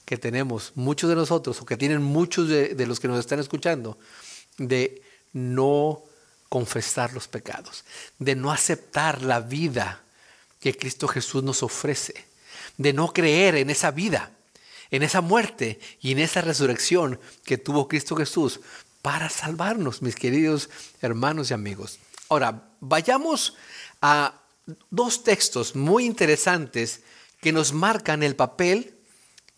que 0.05 0.19
tenemos 0.19 0.73
muchos 0.75 1.09
de 1.09 1.17
nosotros 1.17 1.61
o 1.61 1.67
que 1.67 1.77
tienen 1.77 2.03
muchos 2.03 2.49
de, 2.49 2.87
los 2.87 3.01
que 3.01 3.09
nos 3.09 3.19
están 3.19 3.41
escuchando 3.41 3.99
de 4.59 5.03
no 5.33 6.03
confesar 6.49 7.13
los 7.13 7.27
pecados, 7.27 7.85
de 8.19 8.37
no 8.37 8.53
aceptar 8.53 9.23
la 9.23 9.41
vida 9.41 10.03
que 10.61 10.77
Cristo 10.77 11.09
Jesús 11.09 11.43
nos 11.43 11.63
ofrece, 11.63 12.27
de 12.77 12.93
no 12.93 13.13
creer 13.13 13.57
en 13.57 13.71
esa 13.71 13.91
vida, 13.91 14.31
en 14.91 15.03
esa 15.03 15.21
muerte 15.21 15.81
y 16.01 16.13
en 16.13 16.19
esa 16.19 16.43
resurrección 16.43 17.19
que 17.45 17.59
tuvo 17.59 17.89
Cristo 17.89 18.15
Jesús 18.15 18.61
para 19.03 19.29
salvarnos, 19.29 20.03
mis 20.03 20.15
queridos 20.15 20.71
hermanos 21.01 21.51
y 21.51 21.55
amigos. 21.55 21.99
Ahora, 22.29 22.69
vayamos 22.81 23.57
a 24.01 24.41
dos 24.91 25.25
textos 25.25 25.75
muy 25.75 26.05
interesantes 26.05 27.01
que 27.41 27.53
nos 27.53 27.73
marcan 27.73 28.23
el 28.23 28.37
papel 28.37 28.94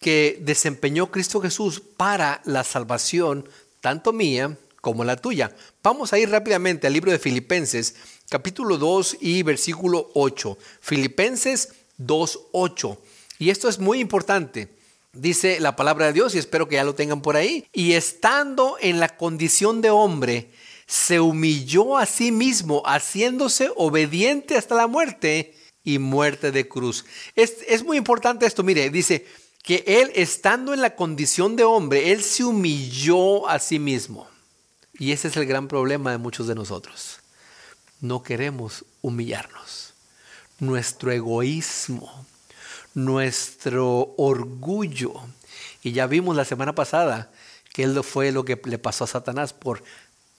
que 0.07 0.39
desempeñó 0.41 1.11
Cristo 1.11 1.41
Jesús 1.41 1.83
para 1.97 2.41
la 2.45 2.63
salvación, 2.63 3.49
tanto 3.81 4.13
mía 4.13 4.57
como 4.81 5.03
la 5.03 5.17
tuya. 5.17 5.53
Vamos 5.83 6.13
a 6.13 6.19
ir 6.21 6.31
rápidamente 6.31 6.87
al 6.87 6.93
libro 6.93 7.11
de 7.11 7.19
Filipenses, 7.19 7.97
capítulo 8.29 8.79
2 8.79 9.17
y 9.21 9.43
versículo 9.43 10.13
8. 10.15 10.59
Filipenses 10.81 11.73
2, 11.97 12.41
8. 12.53 12.99
Y 13.41 13.51
esto 13.51 13.69
es 13.69 13.81
muy 13.81 13.99
importante. 13.99 14.69
Dice 15.13 15.59
la 15.59 15.75
palabra 15.75 16.07
de 16.07 16.13
Dios, 16.13 16.37
y 16.37 16.39
espero 16.39 16.69
que 16.69 16.77
ya 16.77 16.85
lo 16.85 16.95
tengan 16.95 17.21
por 17.21 17.35
ahí. 17.35 17.67
Y 17.73 17.95
estando 17.95 18.77
en 18.81 19.01
la 19.01 19.09
condición 19.09 19.81
de 19.81 19.91
hombre, 19.91 20.53
se 20.87 21.19
humilló 21.19 21.99
a 21.99 22.07
sí 22.07 22.31
mismo, 22.31 22.85
haciéndose 22.87 23.73
obediente 23.75 24.57
hasta 24.57 24.77
la 24.77 24.87
muerte 24.87 25.57
y 25.83 25.99
muerte 25.99 26.53
de 26.53 26.69
cruz. 26.69 27.05
Es, 27.35 27.57
es 27.67 27.83
muy 27.83 27.97
importante 27.97 28.47
esto, 28.47 28.63
mire, 28.63 28.89
dice 28.91 29.27
que 29.67 29.83
él 29.85 30.13
estando 30.15 30.73
en 30.73 30.81
la 30.81 30.95
condición 30.95 31.57
de 31.57 31.65
hombre, 31.65 32.13
él 32.13 32.23
se 32.23 32.45
humilló 32.45 33.49
a 33.49 33.59
sí 33.59 33.81
mismo. 33.81 34.29
Y 34.95 35.11
ese 35.11 35.27
es 35.27 35.37
el 35.37 35.45
gran 35.45 35.67
problema 35.67 36.13
de 36.13 36.19
muchos 36.19 36.47
de 36.47 36.55
nosotros. 36.55 37.19
No 38.01 38.23
queremos 38.23 38.85
humillarnos. 39.03 39.93
Nuestro 40.61 41.11
egoísmo, 41.11 42.25
nuestro 42.95 44.15
orgullo. 44.17 45.15
Y 45.83 45.91
ya 45.91 46.07
vimos 46.07 46.37
la 46.37 46.45
semana 46.45 46.73
pasada 46.73 47.33
que 47.73 47.83
él 47.83 48.01
fue 48.05 48.31
lo 48.31 48.45
que 48.45 48.61
le 48.67 48.79
pasó 48.79 49.03
a 49.03 49.09
Satanás 49.09 49.53
por 49.53 49.83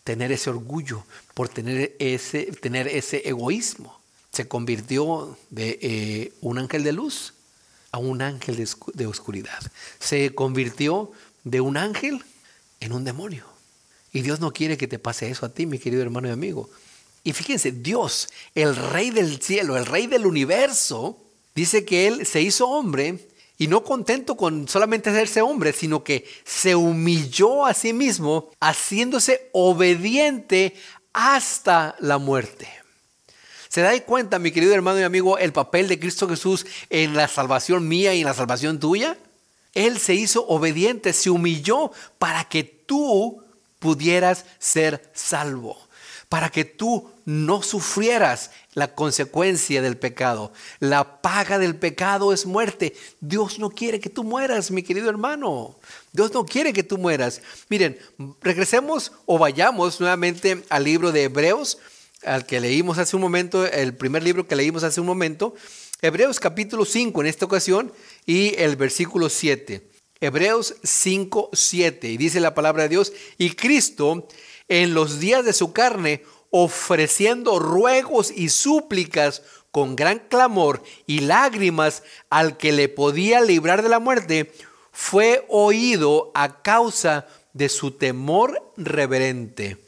tener 0.06 0.32
ese 0.32 0.50
orgullo, 0.50 1.04
por 1.34 1.50
tener 1.50 1.98
ese, 2.00 2.46
tener 2.46 2.88
ese 2.88 3.28
egoísmo. 3.28 4.00
Se 4.32 4.48
convirtió 4.48 5.38
de 5.50 5.80
eh, 5.82 6.34
un 6.40 6.60
ángel 6.60 6.86
de 6.86 6.94
luz 6.94 7.34
a 7.98 8.00
un 8.00 8.22
ángel 8.22 8.56
de, 8.94 9.08
oscuridad. 9.08 9.60
Se 10.00 10.34
convirtió 10.34 11.12
de 11.44 11.62
un 11.62 11.78
ángel 11.78 12.24
en 12.80 12.94
un 12.94 13.04
demonio. 13.04 13.46
Y 14.14 14.22
Dios 14.22 14.40
no 14.40 14.54
quiere 14.54 14.78
que 14.78 14.88
te 14.88 15.00
pase 15.00 15.30
eso 15.30 15.46
a 15.46 15.50
ti, 15.50 15.66
mi 15.66 15.80
querido 15.80 16.04
hermano 16.04 16.28
y 16.28 16.32
amigo. 16.32 16.70
Y 17.24 17.34
fíjense, 17.34 17.72
Dios, 17.72 18.30
el 18.56 18.76
rey 18.76 19.10
del 19.10 19.42
cielo, 19.42 19.78
el 19.78 19.86
rey 19.86 20.08
del 20.08 20.26
universo, 20.26 21.18
dice 21.56 21.86
que 21.86 22.08
Él 22.08 22.26
se 22.26 22.42
hizo 22.42 22.68
hombre 22.70 23.28
y 23.58 23.68
no 23.68 23.84
contento 23.84 24.38
con 24.38 24.68
solamente 24.68 25.10
hacerse 25.10 25.42
hombre, 25.42 25.74
sino 25.74 26.04
que 26.04 26.26
se 26.46 26.76
humilló 26.76 27.66
a 27.66 27.74
sí 27.74 27.94
mismo, 27.94 28.52
haciéndose 28.60 29.50
obediente 29.54 30.76
hasta 31.14 31.96
la 32.00 32.20
muerte. 32.20 32.68
¿Se 33.78 33.84
da 33.84 34.04
cuenta, 34.04 34.40
mi 34.40 34.50
querido 34.50 34.74
hermano 34.74 35.00
y 35.00 35.04
amigo, 35.04 35.38
el 35.38 35.54
papel 35.54 35.88
de 35.88 36.00
Cristo 36.00 36.28
Jesús 36.28 36.66
en 36.90 37.14
la 37.14 37.28
salvación 37.28 37.88
mía 37.88 38.12
y 38.16 38.22
en 38.22 38.26
la 38.26 38.34
salvación 38.34 38.80
tuya? 38.80 39.20
Él 39.76 40.00
se 40.00 40.16
hizo 40.16 40.48
obediente, 40.48 41.14
se 41.14 41.30
humilló 41.30 41.92
para 42.18 42.46
que 42.46 42.64
tú 42.64 43.44
pudieras 43.78 44.46
ser 44.58 45.08
salvo, 45.14 45.78
para 46.28 46.50
que 46.50 46.66
tú 46.66 47.12
no 47.26 47.62
sufrieras 47.62 48.50
la 48.74 48.96
consecuencia 48.96 49.80
del 49.84 49.96
pecado. 49.96 50.52
La 50.80 51.22
paga 51.22 51.60
del 51.60 51.76
pecado 51.76 52.34
es 52.34 52.48
muerte. 52.48 52.96
Dios 53.20 53.60
no 53.60 53.70
quiere 53.70 54.00
que 54.00 54.10
tú 54.10 54.24
mueras, 54.24 54.72
mi 54.72 54.82
querido 54.82 55.08
hermano. 55.08 55.76
Dios 56.14 56.34
no 56.34 56.46
quiere 56.46 56.74
que 56.74 56.82
tú 56.82 56.98
mueras. 56.98 57.44
Miren, 57.70 58.00
regresemos 58.42 59.12
o 59.28 59.38
vayamos 59.38 60.00
nuevamente 60.00 60.64
al 60.70 60.84
libro 60.84 61.12
de 61.12 61.26
Hebreos, 61.26 61.78
al 62.24 62.46
que 62.46 62.60
leímos 62.60 62.98
hace 62.98 63.16
un 63.16 63.22
momento, 63.22 63.66
el 63.66 63.96
primer 63.96 64.24
libro 64.24 64.48
que 64.48 64.56
leímos 64.56 64.84
hace 64.84 65.02
un 65.02 65.08
momento. 65.08 65.54
Hebreos 66.02 66.40
capítulo 66.40 66.86
5 66.86 67.22
en 67.22 67.28
esta 67.28 67.46
ocasión 67.46 67.92
y 68.26 68.56
el 68.56 68.76
versículo 68.76 69.30
7. 69.30 69.90
Hebreos 70.20 70.76
5, 70.84 71.52
7. 71.54 72.10
Y 72.10 72.18
dice 72.18 72.40
la 72.40 72.56
palabra 72.56 72.84
de 72.84 72.90
Dios, 72.90 73.14
y 73.38 73.52
Cristo 73.52 74.28
en 74.68 74.94
los 74.94 75.20
días 75.20 75.46
de 75.46 75.54
su 75.54 75.74
carne, 75.74 76.24
ofreciendo 76.50 77.60
ruegos 77.60 78.32
y 78.36 78.50
súplicas 78.50 79.44
con 79.72 79.96
gran 79.96 80.20
clamor 80.20 80.82
y 81.06 81.20
lágrimas 81.20 82.04
al 82.30 82.58
que 82.58 82.72
le 82.72 82.90
podía 82.90 83.42
librar 83.42 83.84
de 83.84 83.90
la 83.90 84.00
muerte, 84.00 84.52
fue 84.92 85.46
oído 85.50 86.32
a 86.34 86.62
causa 86.64 87.28
de 87.54 87.70
su 87.70 87.92
temor 87.92 88.74
reverente. 88.76 89.87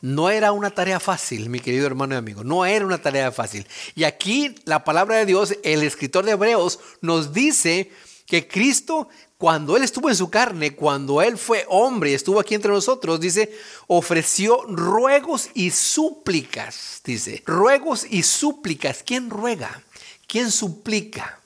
No 0.00 0.30
era 0.30 0.52
una 0.52 0.70
tarea 0.70 0.98
fácil, 0.98 1.50
mi 1.50 1.60
querido 1.60 1.86
hermano 1.86 2.14
y 2.14 2.18
amigo, 2.18 2.42
no 2.42 2.64
era 2.64 2.86
una 2.86 3.02
tarea 3.02 3.32
fácil. 3.32 3.66
Y 3.94 4.04
aquí 4.04 4.54
la 4.64 4.84
palabra 4.84 5.16
de 5.16 5.26
Dios, 5.26 5.54
el 5.62 5.82
escritor 5.82 6.24
de 6.24 6.32
Hebreos, 6.32 6.78
nos 7.02 7.32
dice 7.32 7.90
que 8.26 8.48
Cristo 8.48 9.08
cuando 9.40 9.74
Él 9.74 9.82
estuvo 9.82 10.10
en 10.10 10.16
su 10.16 10.28
carne, 10.28 10.76
cuando 10.76 11.22
Él 11.22 11.38
fue 11.38 11.64
hombre 11.70 12.10
y 12.10 12.14
estuvo 12.14 12.38
aquí 12.38 12.54
entre 12.54 12.70
nosotros, 12.70 13.18
dice, 13.18 13.50
ofreció 13.86 14.66
ruegos 14.66 15.48
y 15.54 15.70
súplicas, 15.70 17.00
dice, 17.02 17.42
ruegos 17.46 18.04
y 18.10 18.22
súplicas. 18.22 19.02
¿Quién 19.02 19.30
ruega? 19.30 19.82
¿Quién 20.26 20.50
suplica? 20.50 21.40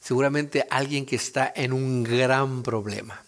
Seguramente 0.00 0.66
alguien 0.70 1.04
que 1.04 1.16
está 1.16 1.52
en 1.54 1.74
un 1.74 2.02
gran 2.02 2.62
problema, 2.62 3.22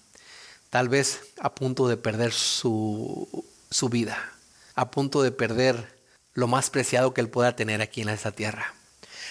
tal 0.71 0.89
vez 0.89 1.21
a 1.39 1.55
punto 1.55 1.87
de 1.87 1.99
perder 1.99 2.33
su, 2.33 3.45
su 3.71 3.91
vida, 3.91 4.33
a 4.77 4.91
punto 4.93 5.23
de 5.23 5.33
perder 5.33 5.97
lo 6.35 6.47
más 6.47 6.71
preciado 6.71 7.13
que 7.13 7.21
él 7.21 7.29
pueda 7.29 7.57
tener 7.57 7.83
aquí 7.83 8.03
en 8.03 8.11
esta 8.11 8.31
tierra 8.31 8.77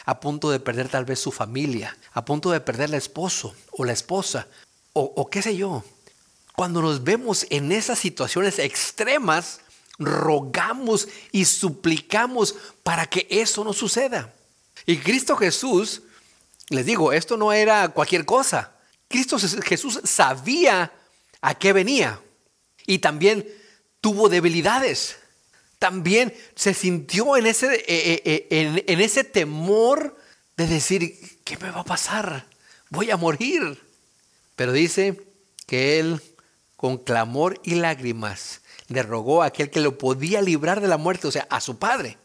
a 0.05 0.19
punto 0.19 0.51
de 0.51 0.59
perder 0.59 0.87
tal 0.87 1.05
vez 1.05 1.19
su 1.19 1.31
familia, 1.31 1.97
a 2.13 2.23
punto 2.23 2.51
de 2.51 2.61
perder 2.61 2.89
el 2.89 2.95
esposo 2.95 3.55
o 3.71 3.83
la 3.83 3.93
esposa, 3.93 4.47
o, 4.93 5.29
qué 5.29 5.41
sé 5.41 5.57
yo. 5.57 5.83
Cuando 6.55 6.81
nos 6.81 7.03
vemos 7.03 7.45
en 7.49 7.73
esas 7.73 7.99
situaciones 7.99 8.59
extremas, 8.59 9.59
rogamos 9.97 11.09
y 11.33 11.43
suplicamos 11.43 12.55
para 12.83 13.07
que 13.07 13.27
eso 13.29 13.63
no 13.65 13.73
suceda. 13.73 14.33
Y 14.85 14.97
Cristo 14.97 15.35
Jesús, 15.35 16.03
les 16.69 16.85
digo, 16.85 17.11
esto 17.11 17.35
no 17.35 17.51
era 17.51 17.89
cualquier 17.89 18.23
cosa. 18.23 18.71
Cristo 19.09 19.37
Jesús 19.37 19.99
sabía 20.05 20.93
a 21.41 21.55
qué 21.55 21.73
venía 21.73 22.21
y 22.85 22.99
también 22.99 23.45
tuvo 23.99 24.29
debilidades. 24.29 25.17
También 25.79 26.33
se 26.55 26.73
sintió 26.73 27.37
en 27.37 27.47
ese, 27.47 27.75
eh, 27.75 27.83
eh, 27.87 28.47
eh, 28.49 28.83
en, 28.87 29.01
ese 29.01 29.23
temor 29.23 30.17
de 30.57 30.67
decir, 30.67 31.39
¿qué 31.43 31.57
me 31.57 31.71
va 31.71 31.81
a 31.81 31.85
pasar? 31.85 32.47
Voy 32.89 33.11
a 33.11 33.17
morir. 33.17 33.81
Pero 34.55 34.71
dice 34.71 35.21
que 35.67 35.99
él 35.99 36.21
con 36.75 36.97
clamor 36.97 37.59
y 37.63 37.75
lágrimas 37.75 38.61
le 38.87 39.03
rogó 39.03 39.41
a 39.41 39.47
aquel 39.47 39.69
que 39.69 39.81
lo 39.81 39.97
podía 39.97 40.41
librar 40.41 40.79
de 40.79 40.87
la 40.87 40.97
muerte, 40.97 41.27
o 41.27 41.31
sea, 41.31 41.47
a 41.49 41.59
su 41.59 41.77
padre. 41.77 42.17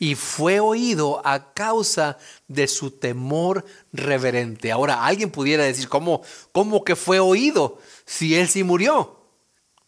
Y 0.00 0.14
fue 0.14 0.60
oído 0.60 1.20
a 1.24 1.52
causa 1.52 2.18
de 2.46 2.68
su 2.68 2.92
temor 2.92 3.64
reverente. 3.92 4.70
Ahora, 4.72 5.04
alguien 5.04 5.30
pudiera 5.30 5.64
decir, 5.64 5.88
¿cómo, 5.88 6.22
cómo 6.52 6.84
que 6.84 6.96
fue 6.96 7.18
oído 7.18 7.80
si 8.06 8.36
él 8.36 8.48
sí 8.48 8.62
murió? 8.62 9.17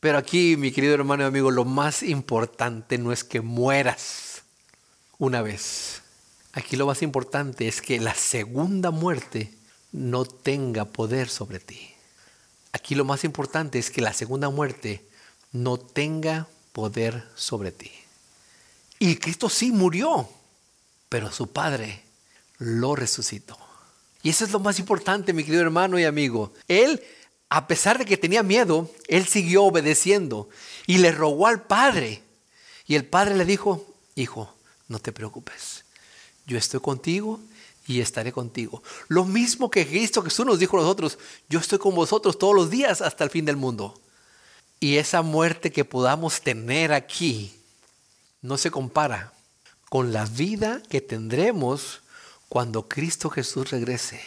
Pero 0.01 0.17
aquí, 0.17 0.57
mi 0.57 0.73
querido 0.73 0.95
hermano 0.95 1.23
y 1.23 1.27
amigo, 1.27 1.51
lo 1.51 1.67
más 1.67 2.03
importante 2.03 2.97
no 2.97 3.13
es 3.13 3.23
que 3.23 3.43
mueras 3.43 4.43
una 5.19 5.43
vez. 5.43 6.03
Aquí 6.53 6.77
lo 6.77 6.87
más 6.87 7.03
importante 7.03 7.69
es 7.69 7.83
que 7.83 8.01
la 8.01 8.15
segunda 8.15 8.91
muerte 8.91 9.53
no 9.93 10.25
tenga 10.25 10.87
poder 10.87 11.29
sobre 11.29 11.61
ti. 11.61 11.91
Aquí 12.73 12.95
lo 12.95 13.05
más 13.05 13.25
importante 13.25 13.79
es 13.79 13.91
que 13.91 14.01
la 14.01 14.13
segunda 14.13 14.49
muerte 14.49 15.05
no 15.53 15.79
tenga 15.79 16.49
poder 16.73 17.29
sobre 17.35 17.71
ti. 17.71 17.91
Y 18.99 19.17
Cristo 19.17 19.49
sí 19.49 19.71
murió, 19.71 20.29
pero 21.09 21.31
su 21.31 21.53
Padre 21.53 22.03
lo 22.59 22.97
resucitó. 22.97 23.59
Y 24.23 24.31
eso 24.31 24.45
es 24.45 24.51
lo 24.51 24.61
más 24.61 24.79
importante, 24.79 25.33
mi 25.33 25.45
querido 25.45 25.63
hermano 25.63 25.99
y 25.99 26.05
amigo. 26.05 26.53
Él, 26.69 27.03
a 27.51 27.67
pesar 27.67 27.99
de 27.99 28.05
que 28.05 28.17
tenía 28.17 28.45
miedo, 28.45 28.89
él 29.09 29.27
siguió 29.27 29.65
obedeciendo 29.65 30.49
y 30.87 30.99
le 30.99 31.11
rogó 31.11 31.49
al 31.49 31.63
Padre. 31.63 32.23
Y 32.87 32.95
el 32.95 33.05
Padre 33.05 33.37
le 33.37 33.45
dijo, 33.45 33.85
hijo, 34.15 34.55
no 34.87 35.01
te 35.01 35.13
preocupes, 35.13 35.85
yo 36.47 36.57
estoy 36.57 36.79
contigo 36.81 37.41
y 37.89 38.01
estaré 38.01 38.31
contigo. 38.31 38.85
Lo 39.09 39.25
mismo 39.25 39.69
que 39.69 39.87
Cristo 39.87 40.23
Jesús 40.23 40.47
nos 40.47 40.61
dijo 40.61 40.79
a 40.79 40.83
nosotros, 40.83 41.19
yo 41.49 41.59
estoy 41.59 41.81
con 41.81 41.93
vosotros 41.95 42.39
todos 42.39 42.55
los 42.55 42.71
días 42.71 43.03
hasta 43.03 43.25
el 43.25 43.31
fin 43.31 43.45
del 43.45 43.57
mundo. 43.57 44.01
Y 44.79 44.97
esa 44.97 45.23
muerte 45.23 45.73
que 45.73 45.85
podamos 45.85 46.41
tener 46.43 46.93
aquí, 46.93 47.53
no 48.43 48.59
se 48.59 48.71
compara 48.71 49.33
con 49.89 50.13
la 50.13 50.25
vida 50.25 50.83
que 50.89 51.01
tendremos 51.01 52.01
cuando 52.49 52.89
Cristo 52.89 53.29
Jesús 53.29 53.71
regrese. 53.71 54.21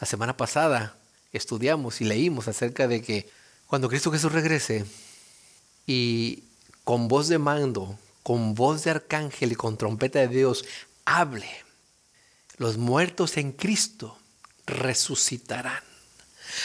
La 0.00 0.06
semana 0.06 0.36
pasada 0.36 0.96
estudiamos 1.32 2.00
y 2.00 2.04
leímos 2.04 2.48
acerca 2.48 2.88
de 2.88 3.02
que 3.02 3.28
cuando 3.66 3.88
Cristo 3.88 4.10
Jesús 4.10 4.32
regrese 4.32 4.84
y 5.86 6.44
con 6.84 7.08
voz 7.08 7.28
de 7.28 7.38
mando, 7.38 7.98
con 8.22 8.54
voz 8.54 8.84
de 8.84 8.90
arcángel 8.90 9.52
y 9.52 9.54
con 9.56 9.76
trompeta 9.76 10.18
de 10.18 10.28
Dios 10.28 10.64
hable, 11.04 11.48
los 12.58 12.76
muertos 12.76 13.36
en 13.36 13.52
Cristo 13.52 14.18
resucitarán. 14.66 15.82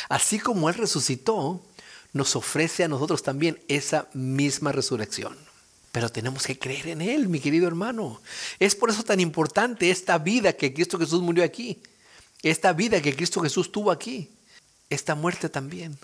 Así 0.09 0.39
como 0.39 0.69
Él 0.69 0.75
resucitó, 0.75 1.61
nos 2.13 2.35
ofrece 2.35 2.83
a 2.83 2.87
nosotros 2.87 3.23
también 3.23 3.59
esa 3.67 4.07
misma 4.13 4.71
resurrección. 4.71 5.37
Pero 5.91 6.09
tenemos 6.09 6.45
que 6.45 6.59
creer 6.59 6.89
en 6.89 7.01
Él, 7.01 7.27
mi 7.27 7.39
querido 7.39 7.67
hermano. 7.67 8.21
Es 8.59 8.75
por 8.75 8.89
eso 8.89 9.03
tan 9.03 9.19
importante 9.19 9.89
esta 9.89 10.17
vida 10.17 10.53
que 10.53 10.73
Cristo 10.73 10.99
Jesús 10.99 11.21
murió 11.21 11.43
aquí. 11.43 11.81
Esta 12.41 12.73
vida 12.73 13.01
que 13.01 13.15
Cristo 13.15 13.41
Jesús 13.41 13.71
tuvo 13.71 13.91
aquí. 13.91 14.29
Esta 14.89 15.15
muerte 15.15 15.49
también. 15.49 15.97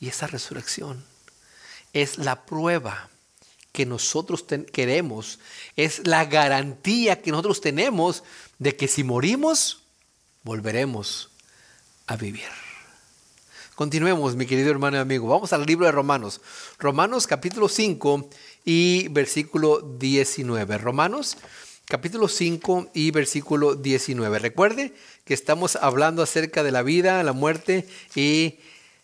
Y 0.00 0.08
esa 0.08 0.26
resurrección. 0.26 1.04
Es 1.92 2.18
la 2.18 2.44
prueba 2.44 3.10
que 3.72 3.86
nosotros 3.86 4.44
queremos. 4.72 5.38
Es 5.76 6.06
la 6.06 6.24
garantía 6.24 7.22
que 7.22 7.30
nosotros 7.30 7.60
tenemos 7.60 8.22
de 8.58 8.76
que 8.76 8.88
si 8.88 9.04
morimos, 9.04 9.82
volveremos 10.42 11.30
a 12.06 12.16
vivir. 12.16 12.48
Continuemos, 13.74 14.36
mi 14.36 14.46
querido 14.46 14.70
hermano 14.70 14.98
y 14.98 15.00
amigo. 15.00 15.28
Vamos 15.28 15.52
al 15.52 15.64
libro 15.64 15.86
de 15.86 15.92
Romanos. 15.92 16.40
Romanos 16.78 17.26
capítulo 17.26 17.68
5 17.68 18.28
y 18.64 19.08
versículo 19.08 19.80
19. 19.80 20.78
Romanos 20.78 21.38
capítulo 21.86 22.28
5 22.28 22.90
y 22.94 23.10
versículo 23.10 23.74
19. 23.74 24.38
Recuerde 24.38 24.94
que 25.24 25.34
estamos 25.34 25.76
hablando 25.76 26.22
acerca 26.22 26.62
de 26.62 26.72
la 26.72 26.82
vida, 26.82 27.22
la 27.22 27.32
muerte 27.32 27.86
y 28.14 28.58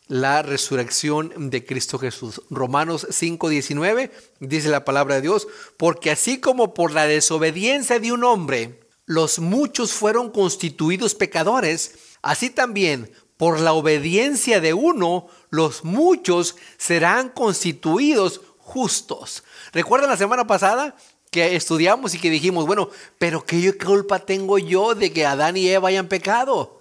la 0.06 0.42
resurrección 0.42 1.50
de 1.50 1.64
Cristo 1.64 1.98
Jesús. 1.98 2.42
Romanos 2.50 3.06
5, 3.10 3.48
19 3.48 4.10
dice 4.40 4.68
la 4.68 4.84
palabra 4.84 5.16
de 5.16 5.22
Dios, 5.22 5.46
porque 5.76 6.10
así 6.10 6.40
como 6.40 6.74
por 6.74 6.92
la 6.92 7.06
desobediencia 7.06 8.00
de 8.00 8.12
un 8.12 8.24
hombre 8.24 8.80
los 9.04 9.38
muchos 9.38 9.92
fueron 9.92 10.30
constituidos 10.30 11.14
pecadores, 11.14 11.94
así 12.22 12.50
también 12.50 13.10
por 13.36 13.60
la 13.60 13.72
obediencia 13.72 14.60
de 14.60 14.74
uno 14.74 15.28
los 15.50 15.84
muchos 15.84 16.56
serán 16.76 17.30
constituidos 17.30 18.40
justos. 18.58 19.44
¿Recuerdan 19.72 20.10
la 20.10 20.16
semana 20.16 20.46
pasada 20.46 20.96
que 21.30 21.56
estudiamos 21.56 22.14
y 22.14 22.18
que 22.18 22.30
dijimos, 22.30 22.66
bueno, 22.66 22.90
pero 23.18 23.44
qué 23.44 23.76
culpa 23.76 24.18
tengo 24.18 24.58
yo 24.58 24.94
de 24.94 25.12
que 25.12 25.26
Adán 25.26 25.56
y 25.56 25.68
Eva 25.68 25.88
hayan 25.88 26.08
pecado? 26.08 26.80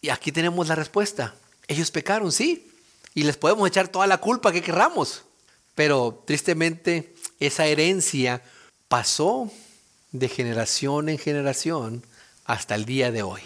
Y 0.00 0.10
aquí 0.10 0.32
tenemos 0.32 0.68
la 0.68 0.74
respuesta. 0.74 1.34
Ellos 1.68 1.90
pecaron, 1.90 2.32
sí, 2.32 2.70
y 3.14 3.22
les 3.22 3.36
podemos 3.36 3.66
echar 3.68 3.88
toda 3.88 4.06
la 4.06 4.18
culpa 4.18 4.52
que 4.52 4.62
querramos. 4.62 5.22
Pero 5.74 6.22
tristemente 6.26 7.14
esa 7.40 7.66
herencia 7.66 8.42
pasó 8.88 9.50
de 10.12 10.28
generación 10.28 11.08
en 11.08 11.18
generación 11.18 12.04
hasta 12.44 12.74
el 12.74 12.84
día 12.84 13.10
de 13.10 13.22
hoy. 13.22 13.40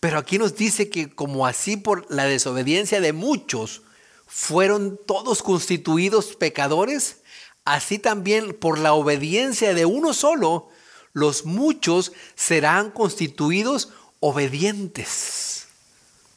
Pero 0.00 0.18
aquí 0.18 0.38
nos 0.38 0.56
dice 0.56 0.90
que 0.90 1.14
como 1.14 1.46
así 1.46 1.76
por 1.76 2.10
la 2.10 2.24
desobediencia 2.24 3.00
de 3.00 3.12
muchos 3.12 3.82
fueron 4.26 4.98
todos 5.06 5.42
constituidos 5.42 6.34
pecadores, 6.36 7.18
así 7.64 7.98
también 7.98 8.54
por 8.54 8.78
la 8.78 8.94
obediencia 8.94 9.74
de 9.74 9.86
uno 9.86 10.14
solo, 10.14 10.70
los 11.12 11.44
muchos 11.44 12.12
serán 12.34 12.90
constituidos 12.90 13.90
obedientes. 14.20 15.66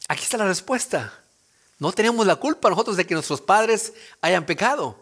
Aquí 0.08 0.22
está 0.22 0.36
la 0.36 0.46
respuesta. 0.46 1.22
No 1.78 1.92
tenemos 1.92 2.26
la 2.26 2.36
culpa 2.36 2.70
nosotros 2.70 2.96
de 2.96 3.06
que 3.06 3.14
nuestros 3.14 3.40
padres 3.40 3.92
hayan 4.20 4.46
pecado, 4.46 4.98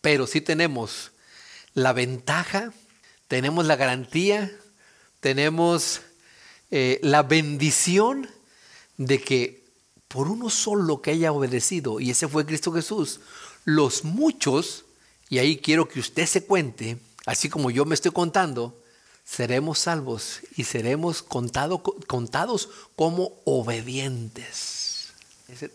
pero 0.00 0.26
sí 0.26 0.40
tenemos 0.40 1.12
la 1.74 1.92
ventaja, 1.92 2.72
tenemos 3.28 3.66
la 3.66 3.76
garantía, 3.76 4.50
tenemos 5.20 6.00
eh, 6.70 6.98
la 7.02 7.22
bendición 7.22 8.28
de 8.96 9.20
que 9.20 9.64
por 10.08 10.28
uno 10.28 10.50
solo 10.50 11.02
que 11.02 11.10
haya 11.12 11.32
obedecido, 11.32 12.00
y 12.00 12.10
ese 12.10 12.26
fue 12.26 12.46
Cristo 12.46 12.72
Jesús, 12.72 13.20
los 13.64 14.04
muchos 14.04 14.86
y 15.28 15.38
ahí 15.38 15.58
quiero 15.58 15.88
que 15.88 16.00
usted 16.00 16.26
se 16.26 16.44
cuente, 16.44 16.98
así 17.26 17.48
como 17.48 17.70
yo 17.70 17.84
me 17.84 17.94
estoy 17.94 18.12
contando, 18.12 18.78
seremos 19.24 19.78
salvos 19.78 20.40
y 20.56 20.64
seremos 20.64 21.22
contados 21.22 22.68
como 22.96 23.32
obedientes. 23.44 25.12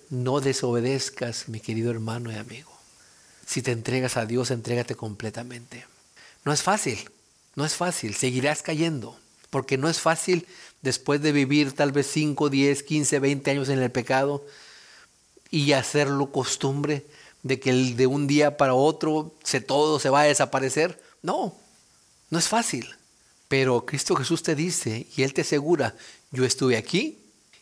No 0.09 0.39
desobedezcas, 0.39 1.49
mi 1.49 1.59
querido 1.59 1.91
hermano 1.91 2.31
y 2.31 2.35
amigo. 2.35 2.71
Si 3.45 3.61
te 3.61 3.71
entregas 3.71 4.17
a 4.17 4.25
Dios, 4.25 4.51
entrégate 4.51 4.95
completamente. 4.95 5.85
No 6.45 6.53
es 6.53 6.61
fácil, 6.61 7.09
no 7.55 7.65
es 7.65 7.75
fácil, 7.75 8.15
seguirás 8.15 8.63
cayendo, 8.63 9.17
porque 9.49 9.77
no 9.77 9.89
es 9.89 9.99
fácil 9.99 10.47
después 10.81 11.21
de 11.21 11.31
vivir 11.31 11.73
tal 11.73 11.91
vez 11.91 12.07
5, 12.07 12.49
10, 12.49 12.83
15, 12.83 13.19
20 13.19 13.51
años 13.51 13.69
en 13.69 13.79
el 13.79 13.91
pecado 13.91 14.45
y 15.49 15.73
hacerlo 15.73 16.31
costumbre, 16.31 17.05
de 17.43 17.59
que 17.59 17.69
el 17.69 17.95
de 17.95 18.07
un 18.07 18.25
día 18.25 18.57
para 18.57 18.73
otro 18.73 19.35
se, 19.43 19.61
todo 19.61 19.99
se 19.99 20.09
va 20.09 20.21
a 20.21 20.25
desaparecer. 20.25 21.01
No, 21.21 21.55
no 22.29 22.39
es 22.39 22.47
fácil. 22.47 22.95
Pero 23.47 23.85
Cristo 23.85 24.15
Jesús 24.15 24.41
te 24.41 24.55
dice 24.55 25.05
y 25.15 25.23
Él 25.23 25.33
te 25.33 25.41
asegura, 25.41 25.95
yo 26.31 26.45
estuve 26.45 26.77
aquí 26.77 27.19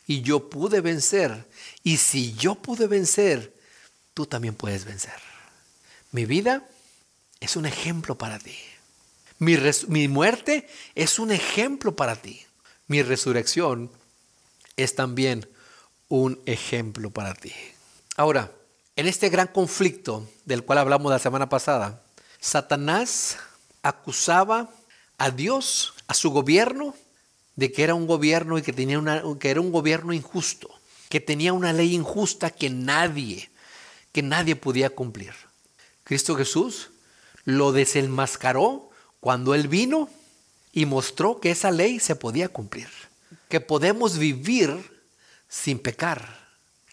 y 0.08 0.22
yo 0.22 0.50
pude 0.50 0.80
vencer. 0.82 1.46
Y 1.84 1.98
si 1.98 2.34
yo 2.34 2.56
pude 2.56 2.88
vencer, 2.88 3.54
tú 4.14 4.26
también 4.26 4.56
puedes 4.56 4.86
vencer. 4.86 5.20
Mi 6.12 6.26
vida 6.26 6.66
es 7.40 7.56
un 7.56 7.66
ejemplo 7.66 8.18
para 8.18 8.40
ti. 8.40 8.56
Mi, 9.40 9.58
mi 9.88 10.08
muerte 10.08 10.68
es 10.96 11.18
un 11.20 11.32
ejemplo 11.32 11.96
para 11.96 12.16
ti. 12.16 12.42
Mi 12.88 13.02
resurrección 13.02 13.92
es 14.78 14.96
también 14.96 15.50
un 16.08 16.40
ejemplo 16.46 17.10
para 17.10 17.34
ti. 17.34 17.54
Ahora, 18.16 18.52
en 19.02 19.08
este 19.08 19.30
gran 19.30 19.48
conflicto 19.48 20.30
del 20.46 20.64
cual 20.64 20.78
hablamos 20.78 21.12
la 21.12 21.18
semana 21.18 21.50
pasada, 21.50 22.04
Satanás 22.40 23.40
acusaba 23.82 24.70
a 25.18 25.32
Dios, 25.32 25.96
a 26.06 26.14
su 26.14 26.30
gobierno, 26.30 26.94
de 27.56 27.72
que 27.72 27.82
era 27.82 27.96
un 27.96 28.06
gobierno 28.06 28.60
y 28.60 28.62
que, 28.62 28.74
tenía 28.74 29.00
una, 29.00 29.24
que 29.40 29.50
era 29.50 29.60
un 29.60 29.72
gobierno 29.72 30.14
injusto, 30.14 30.70
que 31.10 31.20
tenía 31.20 31.52
una 31.52 31.74
ley 31.74 31.96
injusta 31.96 32.52
que 32.52 32.70
nadie, 32.70 33.50
que 34.12 34.22
nadie 34.22 34.56
podía 34.56 34.92
cumplir. 34.92 35.34
Cristo 36.04 36.36
Jesús 36.36 36.92
lo 37.44 37.72
desenmascaró 37.72 38.92
cuando 39.20 39.56
Él 39.56 39.68
vino 39.68 40.10
y 40.74 40.86
mostró 40.86 41.40
que 41.40 41.50
esa 41.50 41.72
ley 41.72 42.00
se 42.00 42.16
podía 42.16 42.50
cumplir, 42.50 42.90
que 43.50 43.62
podemos 43.62 44.20
vivir 44.20 45.02
sin 45.50 45.80
pecar 45.80 46.41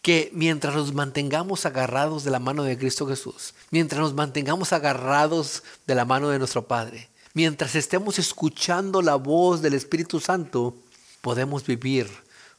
que 0.08 0.30
mientras 0.32 0.74
nos 0.74 0.94
mantengamos 0.94 1.66
agarrados 1.66 2.24
de 2.24 2.30
la 2.30 2.38
mano 2.38 2.62
de 2.62 2.78
Cristo 2.78 3.06
Jesús, 3.06 3.52
mientras 3.70 4.00
nos 4.00 4.14
mantengamos 4.14 4.72
agarrados 4.72 5.62
de 5.86 5.94
la 5.94 6.06
mano 6.06 6.30
de 6.30 6.38
nuestro 6.38 6.66
Padre, 6.66 7.10
mientras 7.34 7.74
estemos 7.74 8.18
escuchando 8.18 9.02
la 9.02 9.16
voz 9.16 9.60
del 9.60 9.74
Espíritu 9.74 10.18
Santo, 10.18 10.74
podemos 11.20 11.66
vivir 11.66 12.08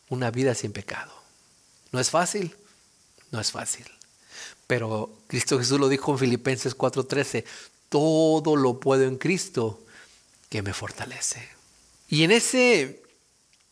una 0.09 0.29
vida 0.29 0.53
sin 0.53 0.71
pecado. 0.71 1.11
¿No 1.91 1.99
es 1.99 2.11
fácil? 2.11 2.55
No 3.31 3.41
es 3.41 3.51
fácil. 3.51 3.87
Pero 4.67 5.09
Cristo 5.25 5.57
Jesús 5.57 5.79
lo 5.79 5.89
dijo 5.89 6.11
en 6.11 6.19
Filipenses 6.19 6.77
4:13, 6.77 7.45
todo 7.89 8.57
lo 8.57 8.79
puedo 8.79 9.05
en 9.05 9.17
Cristo 9.17 9.81
que 10.49 10.61
me 10.61 10.75
fortalece. 10.75 11.49
Y 12.09 12.25
en 12.25 12.29
ese 12.29 13.01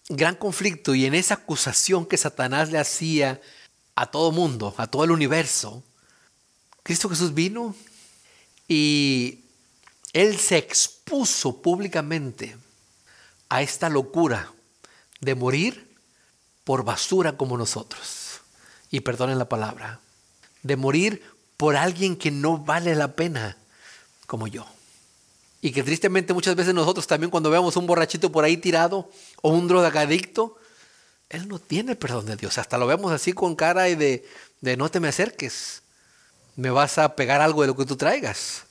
gran 0.09 0.33
conflicto 0.33 0.95
y 0.95 1.05
en 1.05 1.13
esa 1.13 1.35
acusación 1.35 2.07
que 2.07 2.17
Satanás 2.17 2.71
le 2.71 2.79
hacía 2.79 3.39
a 3.97 4.05
todo 4.05 4.31
mundo, 4.31 4.75
a 4.77 4.85
todo 4.85 5.03
el 5.03 5.11
universo, 5.11 5.83
Cristo 6.83 7.09
Jesús 7.09 7.33
vino 7.33 7.75
y 8.67 9.39
Él 10.13 10.37
se 10.37 10.57
expuso 10.57 11.63
públicamente 11.63 12.55
a 13.49 13.63
esta 13.63 13.89
locura 13.89 14.53
de 15.19 15.33
morir 15.33 15.95
por 16.63 16.83
basura 16.85 17.37
como 17.37 17.57
nosotros. 17.57 18.41
Y 18.91 18.99
perdonen 18.99 19.39
la 19.39 19.49
palabra. 19.49 19.99
De 20.61 20.75
morir 20.75 21.23
por 21.57 21.75
alguien 21.75 22.17
que 22.17 22.29
no 22.29 22.59
vale 22.59 22.93
la 22.93 23.15
pena 23.15 23.57
como 24.27 24.45
yo. 24.47 24.67
Y 25.59 25.71
que 25.71 25.81
tristemente 25.81 26.35
muchas 26.35 26.55
veces 26.55 26.75
nosotros 26.75 27.07
también 27.07 27.31
cuando 27.31 27.49
vemos 27.49 27.75
un 27.75 27.87
borrachito 27.87 28.31
por 28.31 28.43
ahí 28.43 28.57
tirado 28.57 29.09
o 29.41 29.49
un 29.49 29.67
drogadicto, 29.67 30.57
él 31.29 31.47
no 31.47 31.59
tiene 31.59 31.95
perdón 31.95 32.25
de 32.25 32.35
Dios. 32.35 32.57
Hasta 32.57 32.77
lo 32.77 32.87
vemos 32.87 33.11
así 33.11 33.33
con 33.33 33.55
cara 33.55 33.89
y 33.89 33.95
de, 33.95 34.27
de 34.61 34.77
no 34.77 34.89
te 34.89 34.99
me 34.99 35.09
acerques. 35.09 35.81
Me 36.55 36.69
vas 36.69 36.97
a 36.97 37.15
pegar 37.15 37.41
algo 37.41 37.61
de 37.61 37.67
lo 37.67 37.75
que 37.75 37.85
tú 37.85 37.95
traigas. 37.95 38.63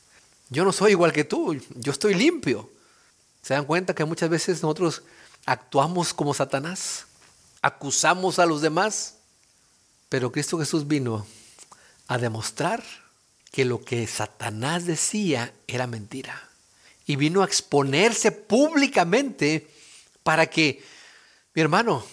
Yo 0.49 0.65
no 0.65 0.73
soy 0.73 0.93
igual 0.93 1.13
que 1.13 1.25
tú, 1.25 1.61
yo 1.75 1.93
estoy 1.93 2.15
limpio. 2.15 2.71
¿Se 3.43 3.55
dan 3.55 3.65
cuenta 3.65 3.95
que 3.95 4.05
muchas 4.05 4.29
veces 4.29 4.63
nosotros 4.63 5.03
actuamos 5.45 6.15
como 6.15 6.35
Satanás? 6.35 7.07
Acusamos 7.63 8.39
a 8.39 8.47
los 8.47 8.61
demás. 8.63 9.15
Pero 10.09 10.33
Cristo 10.33 10.59
Jesús 10.59 10.87
vino 10.87 11.27
a 12.07 12.19
demostrar 12.19 12.83
que 13.51 13.65
lo 13.65 13.85
que 13.85 14.07
Satanás 14.07 14.87
decía 14.87 15.53
era 15.67 15.87
mentira. 15.87 16.49
Y 17.07 17.17
vino 17.17 17.43
a 17.43 17.47
exponerse 17.47 18.33
públicamente 18.33 19.69
para 20.23 20.47
que, 20.47 20.85
mi 21.55 21.63
hermano, 21.63 22.05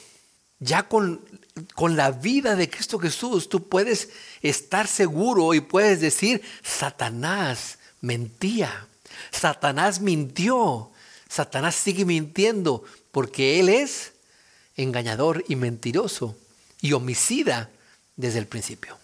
ya 0.64 0.88
con, 0.88 1.22
con 1.76 1.96
la 1.96 2.12
vida 2.12 2.56
de 2.56 2.70
Cristo 2.70 3.00
Jesús 3.00 3.50
tú 3.50 3.68
puedes 3.68 4.10
estar 4.42 4.88
seguro 4.88 5.54
y 5.54 5.62
puedes 5.62 6.00
decir, 6.00 6.42
Satanás 6.64 7.78
mentía, 8.02 8.88
Satanás 9.32 10.00
mintió, 10.00 10.92
Satanás 11.30 11.76
sigue 11.76 12.06
mintiendo 12.06 12.84
porque 13.12 13.60
él 13.60 13.70
es 13.70 14.14
engañador 14.76 15.44
y 15.48 15.56
mentiroso 15.56 16.36
y 16.82 16.94
homicida 16.94 17.70
desde 18.16 18.40
el 18.40 18.48
principio. 18.48 18.98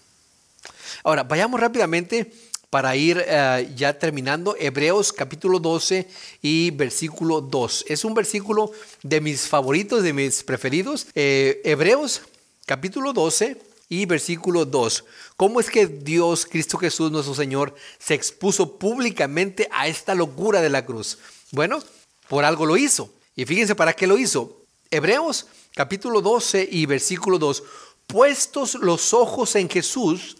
Ahora, 1.03 1.23
vayamos 1.23 1.59
rápidamente 1.59 2.33
para 2.69 2.95
ir 2.95 3.23
eh, 3.25 3.71
ya 3.75 3.97
terminando. 3.97 4.55
Hebreos 4.59 5.11
capítulo 5.11 5.59
12 5.59 6.07
y 6.41 6.71
versículo 6.71 7.41
2. 7.41 7.85
Es 7.87 8.05
un 8.05 8.13
versículo 8.13 8.71
de 9.03 9.21
mis 9.21 9.47
favoritos, 9.47 10.03
de 10.03 10.13
mis 10.13 10.43
preferidos. 10.43 11.07
Eh, 11.15 11.61
Hebreos 11.63 12.21
capítulo 12.65 13.13
12 13.13 13.57
y 13.89 14.05
versículo 14.05 14.65
2. 14.65 15.05
¿Cómo 15.35 15.59
es 15.59 15.69
que 15.69 15.87
Dios, 15.87 16.45
Cristo 16.45 16.77
Jesús, 16.77 17.11
nuestro 17.11 17.33
Señor, 17.33 17.73
se 17.97 18.13
expuso 18.13 18.77
públicamente 18.77 19.67
a 19.71 19.87
esta 19.87 20.13
locura 20.13 20.61
de 20.61 20.69
la 20.69 20.85
cruz? 20.85 21.17
Bueno, 21.51 21.79
por 22.27 22.45
algo 22.45 22.65
lo 22.65 22.77
hizo. 22.77 23.09
Y 23.35 23.45
fíjense 23.45 23.73
para 23.73 23.93
qué 23.93 24.05
lo 24.05 24.17
hizo. 24.17 24.61
Hebreos 24.91 25.47
capítulo 25.73 26.21
12 26.21 26.67
y 26.71 26.85
versículo 26.85 27.39
2. 27.39 27.63
Puestos 28.05 28.75
los 28.75 29.13
ojos 29.13 29.55
en 29.55 29.69
Jesús, 29.69 30.37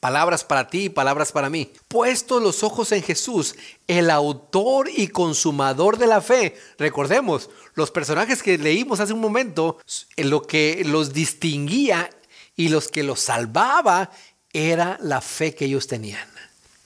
palabras 0.00 0.44
para 0.44 0.68
ti 0.68 0.88
palabras 0.88 1.32
para 1.32 1.50
mí. 1.50 1.72
Puestos 1.88 2.42
los 2.42 2.62
ojos 2.62 2.92
en 2.92 3.02
Jesús, 3.02 3.54
el 3.86 4.10
autor 4.10 4.88
y 4.94 5.08
consumador 5.08 5.98
de 5.98 6.06
la 6.06 6.20
fe. 6.20 6.56
Recordemos, 6.78 7.50
los 7.74 7.90
personajes 7.90 8.42
que 8.42 8.58
leímos 8.58 9.00
hace 9.00 9.12
un 9.12 9.20
momento, 9.20 9.78
lo 10.16 10.42
que 10.42 10.82
los 10.84 11.12
distinguía 11.12 12.10
y 12.56 12.68
los 12.68 12.88
que 12.88 13.02
los 13.02 13.20
salvaba 13.20 14.10
era 14.52 14.98
la 15.02 15.20
fe 15.20 15.54
que 15.54 15.66
ellos 15.66 15.86
tenían. 15.86 16.28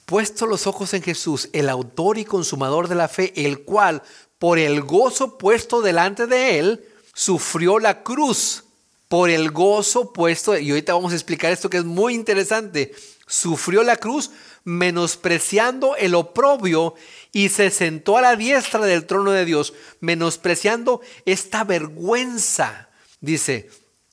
Puestos 0.04 0.48
los 0.48 0.66
ojos 0.66 0.92
en 0.94 1.02
Jesús, 1.02 1.48
el 1.52 1.68
autor 1.68 2.18
y 2.18 2.24
consumador 2.24 2.88
de 2.88 2.96
la 2.96 3.06
fe, 3.06 3.32
el 3.46 3.62
cual, 3.62 4.02
por 4.38 4.58
el 4.58 4.82
gozo 4.82 5.38
puesto 5.38 5.82
delante 5.82 6.26
de 6.26 6.58
él, 6.58 6.84
sufrió 7.14 7.78
la 7.78 8.02
cruz 8.02 8.64
por 9.10 9.28
el 9.28 9.50
gozo 9.50 10.12
puesto, 10.12 10.56
y 10.56 10.70
ahorita 10.70 10.94
vamos 10.94 11.10
a 11.10 11.16
explicar 11.16 11.50
esto 11.50 11.68
que 11.68 11.78
es 11.78 11.84
muy 11.84 12.14
interesante, 12.14 12.94
sufrió 13.26 13.82
la 13.82 13.96
cruz 13.96 14.30
menospreciando 14.62 15.96
el 15.96 16.14
oprobio 16.14 16.94
y 17.32 17.48
se 17.48 17.70
sentó 17.70 18.18
a 18.18 18.20
la 18.20 18.36
diestra 18.36 18.86
del 18.86 19.06
trono 19.06 19.32
de 19.32 19.44
Dios, 19.44 19.74
menospreciando 19.98 21.00
esta 21.26 21.64
vergüenza, 21.64 22.88
dice 23.20 23.68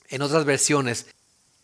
en 0.09 0.23
otras 0.23 0.45
versiones, 0.45 1.05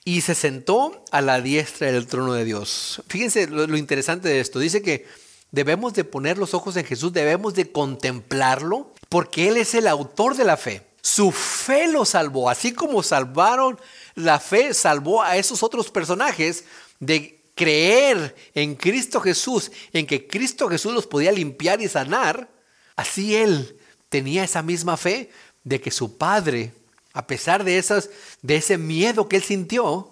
y 0.06 0.22
se 0.22 0.36
sentó 0.36 1.04
a 1.10 1.22
la 1.22 1.42
diestra 1.42 1.92
del 1.92 2.06
trono 2.06 2.34
de 2.34 2.46
Dios. 2.46 3.02
Fíjense 3.08 3.48
lo, 3.48 3.66
lo 3.66 3.78
interesante 3.78 4.30
de 4.30 4.42
esto, 4.42 4.60
dice 4.60 4.84
que 4.84 5.08
debemos 5.50 5.96
de 5.96 6.04
poner 6.04 6.38
los 6.38 6.54
ojos 6.54 6.78
en 6.78 6.86
Jesús, 6.86 7.12
debemos 7.12 7.56
de 7.56 7.72
contemplarlo, 7.72 8.94
porque 9.10 9.48
Él 9.48 9.58
es 9.58 9.74
el 9.74 9.88
autor 9.88 10.36
de 10.36 10.46
la 10.46 10.56
fe. 10.56 10.93
Su 11.04 11.34
fe 11.34 11.88
lo 11.88 12.06
salvó, 12.06 12.50
así 12.50 12.72
como 12.72 13.04
salvaron 13.04 13.78
la 14.16 14.40
fe, 14.40 14.74
salvó 14.74 15.22
a 15.22 15.36
esos 15.36 15.62
otros 15.62 15.92
personajes 15.92 16.64
de 17.02 17.42
creer 17.56 18.34
en 18.56 18.76
Cristo 18.76 19.20
Jesús, 19.20 19.70
en 19.92 20.08
que 20.08 20.28
Cristo 20.28 20.70
Jesús 20.70 20.94
los 20.94 21.06
podía 21.06 21.34
limpiar 21.34 21.82
y 21.82 21.90
sanar. 21.90 22.48
Así 22.96 23.36
él 23.36 23.78
tenía 24.08 24.46
esa 24.46 24.64
misma 24.64 24.96
fe 24.96 25.30
de 25.66 25.82
que 25.82 25.92
su 25.92 26.18
padre, 26.18 26.72
a 27.12 27.28
pesar 27.28 27.66
de, 27.66 27.78
esas, 27.78 28.10
de 28.42 28.56
ese 28.56 28.78
miedo 28.78 29.28
que 29.28 29.36
él 29.36 29.44
sintió, 29.44 30.10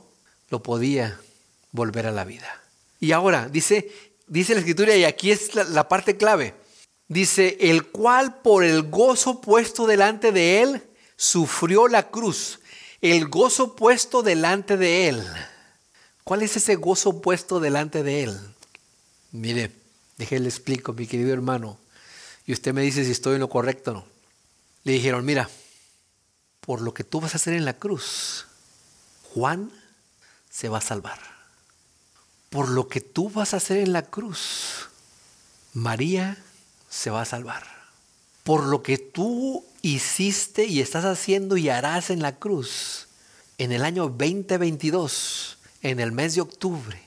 lo 0.49 0.61
podía 0.61 1.17
volver 1.71 2.05
a 2.05 2.11
la 2.11 2.25
vida. 2.25 2.61
Y 2.99 3.13
ahora 3.13 3.47
dice, 3.47 3.89
dice 4.27 4.53
la 4.53 4.59
escritura, 4.59 4.93
y 4.93 5.05
aquí 5.05 5.31
es 5.31 5.55
la 5.55 5.87
parte 5.87 6.17
clave, 6.17 6.53
Dice, 7.11 7.57
el 7.59 7.87
cual 7.87 8.39
por 8.41 8.63
el 8.63 8.83
gozo 8.83 9.41
puesto 9.41 9.85
delante 9.85 10.31
de 10.31 10.61
él, 10.61 10.81
sufrió 11.17 11.89
la 11.89 12.09
cruz. 12.09 12.61
El 13.01 13.27
gozo 13.27 13.75
puesto 13.75 14.23
delante 14.23 14.77
de 14.77 15.09
él. 15.09 15.27
¿Cuál 16.23 16.41
es 16.41 16.55
ese 16.55 16.77
gozo 16.77 17.21
puesto 17.21 17.59
delante 17.59 18.01
de 18.01 18.23
él? 18.23 18.39
Mire, 19.33 19.73
déjele 20.17 20.47
explico, 20.47 20.93
mi 20.93 21.05
querido 21.05 21.33
hermano. 21.33 21.77
Y 22.45 22.53
usted 22.53 22.73
me 22.73 22.81
dice 22.81 23.03
si 23.03 23.11
estoy 23.11 23.33
en 23.35 23.41
lo 23.41 23.49
correcto 23.49 23.91
o 23.91 23.93
no. 23.95 24.05
Le 24.85 24.93
dijeron, 24.93 25.25
mira, 25.25 25.49
por 26.61 26.79
lo 26.79 26.93
que 26.93 27.03
tú 27.03 27.19
vas 27.19 27.33
a 27.33 27.37
hacer 27.39 27.55
en 27.55 27.65
la 27.65 27.73
cruz, 27.73 28.45
Juan 29.33 29.69
se 30.49 30.69
va 30.69 30.77
a 30.77 30.81
salvar. 30.81 31.19
Por 32.49 32.69
lo 32.69 32.87
que 32.87 33.01
tú 33.01 33.29
vas 33.29 33.53
a 33.53 33.57
hacer 33.57 33.79
en 33.79 33.91
la 33.91 34.03
cruz, 34.03 34.87
María 35.73 36.41
se 36.91 37.09
va 37.09 37.21
a 37.21 37.25
salvar. 37.25 37.63
Por 38.43 38.67
lo 38.67 38.83
que 38.83 38.99
tú 38.99 39.65
hiciste 39.81 40.65
y 40.65 40.81
estás 40.81 41.05
haciendo 41.05 41.57
y 41.57 41.69
harás 41.69 42.11
en 42.11 42.21
la 42.21 42.35
cruz 42.37 43.07
en 43.57 43.71
el 43.71 43.83
año 43.83 44.09
2022, 44.09 45.57
en 45.83 45.99
el 45.99 46.11
mes 46.11 46.35
de 46.35 46.41
octubre 46.41 46.99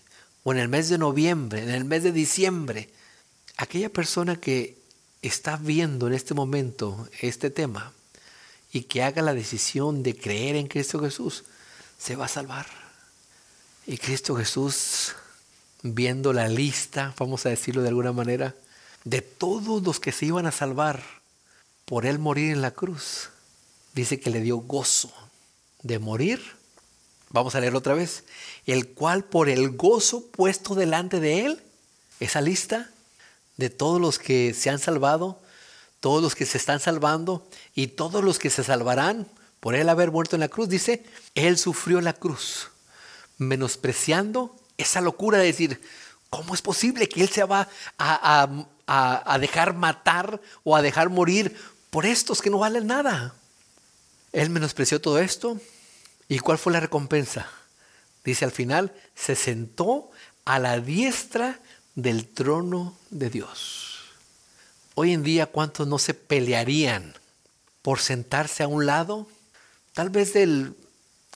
o 0.43 0.53
en 0.53 0.59
el 0.59 0.69
mes 0.69 0.89
de 0.89 0.99
noviembre, 0.99 1.63
en 1.63 1.71
el 1.71 1.85
mes 1.85 2.03
de 2.03 2.13
diciembre, 2.13 2.91
aquella 3.57 3.89
persona 3.89 4.37
que 4.37 4.79
está 5.21 5.57
viendo 5.57 6.07
en 6.07 6.13
este 6.13 6.33
momento 6.33 7.09
este 7.21 7.51
tema 7.51 7.93
y 8.73 8.83
que 8.83 9.03
haga 9.03 9.21
la 9.21 9.35
decisión 9.35 10.03
de 10.03 10.17
creer 10.17 10.57
en 10.57 10.69
Cristo 10.69 11.01
Jesús, 11.01 11.45
se 11.99 12.17
va 12.17 12.27
a 12.27 12.29
salvar. 12.29 12.67
Y 13.87 13.99
Cristo 13.99 14.37
Jesús, 14.37 15.15
viendo 15.83 16.33
la 16.33 16.49
lista, 16.49 17.15
vamos 17.19 17.47
a 17.47 17.51
decirlo 17.51 17.83
de 17.83 17.89
alguna 17.89 18.13
manera, 18.13 18.55
de 19.05 19.23
todos 19.23 19.83
los 19.83 20.01
que 20.01 20.13
se 20.13 20.27
iban 20.27 20.47
a 20.47 20.53
salvar 20.53 21.03
por 21.85 22.07
él 22.07 22.19
morir 22.19 22.53
en 22.53 22.63
la 22.63 22.71
cruz, 22.73 23.31
dice 23.95 24.19
que 24.19 24.31
le 24.31 24.41
dio 24.41 24.57
gozo 24.59 25.13
de 25.83 25.99
morir. 25.99 26.43
Vamos 27.31 27.55
a 27.55 27.61
leer 27.61 27.75
otra 27.75 27.95
vez. 27.95 28.25
El 28.67 28.89
cual 28.89 29.25
por 29.25 29.49
el 29.49 29.71
gozo 29.77 30.27
puesto 30.27 30.75
delante 30.75 31.21
de 31.21 31.45
él, 31.45 31.63
esa 32.21 32.41
lista 32.41 32.91
de 33.57 33.71
todos 33.71 34.01
los 34.01 34.19
que 34.19 34.55
se 34.55 34.71
han 34.71 34.79
salvado, 34.79 35.41
todos 36.01 36.23
los 36.23 36.35
que 36.35 36.47
se 36.47 36.59
están 36.59 36.81
salvando 36.81 37.47
y 37.75 37.89
todos 37.89 38.25
los 38.25 38.39
que 38.39 38.51
se 38.51 38.65
salvarán 38.65 39.29
por 39.61 39.75
él 39.75 39.89
haber 39.89 40.11
muerto 40.11 40.37
en 40.37 40.41
la 40.41 40.49
cruz, 40.49 40.69
dice, 40.69 41.05
él 41.35 41.57
sufrió 41.57 42.01
la 42.01 42.13
cruz, 42.13 42.69
menospreciando 43.39 44.55
esa 44.77 45.01
locura 45.01 45.39
de 45.39 45.47
decir, 45.47 45.81
¿cómo 46.37 46.55
es 46.55 46.63
posible 46.63 47.09
que 47.09 47.23
él 47.23 47.29
se 47.29 47.45
va 47.45 47.69
a, 47.99 48.49
a, 48.87 49.39
dejar 49.39 49.75
matar 49.75 50.41
o 50.65 50.77
a 50.77 50.83
dejar 50.83 51.09
morir 51.09 51.57
por 51.91 52.07
estos 52.07 52.43
que 52.43 52.51
no 52.51 52.59
valen 52.59 52.89
nada. 52.89 53.35
Él 54.33 54.51
menospreció 54.51 55.01
todo 55.01 55.21
esto. 55.21 55.61
¿Y 56.29 56.41
cuál 56.41 56.59
fue 56.59 56.73
la 56.73 56.81
recompensa? 56.81 57.49
Dice 58.25 58.45
al 58.45 58.51
final, 58.51 58.93
se 59.15 59.37
sentó 59.37 60.11
a 60.45 60.59
la 60.59 60.81
diestra 60.81 61.61
del 61.95 62.27
trono 62.27 62.97
de 63.11 63.31
Dios. 63.31 64.01
Hoy 64.97 65.13
en 65.13 65.23
día, 65.23 65.47
¿cuántos 65.47 65.87
no 65.87 65.99
se 65.99 66.15
pelearían 66.15 67.15
por 67.83 68.01
sentarse 68.01 68.65
a 68.65 68.69
un 68.69 68.87
lado? 68.87 69.29
Tal 69.93 70.11
vez 70.11 70.33
del 70.33 70.75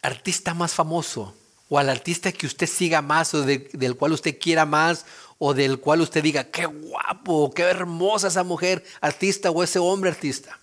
artista 0.03 0.55
más 0.55 0.73
famoso 0.73 1.38
o 1.69 1.79
al 1.79 1.91
artista 1.91 2.33
que 2.33 2.47
usted 2.47 2.67
siga 2.67 3.03
más 3.03 3.35
o 3.35 3.43
del 3.43 3.97
cual 3.97 4.13
usted 4.13 4.39
quiera 4.39 4.65
más 4.65 5.05
o 5.39 5.55
del 5.55 5.79
cual 5.79 6.01
usted 6.01 6.23
diga, 6.23 6.45
qué 6.45 6.67
guapo, 6.67 7.53
qué 7.55 7.63
hermosa 7.63 8.29
esa 8.29 8.43
mujer 8.43 8.85
artista 9.01 9.51
o 9.51 9.63
ese 9.63 9.79
hombre 9.79 10.11
artista. 10.11 10.59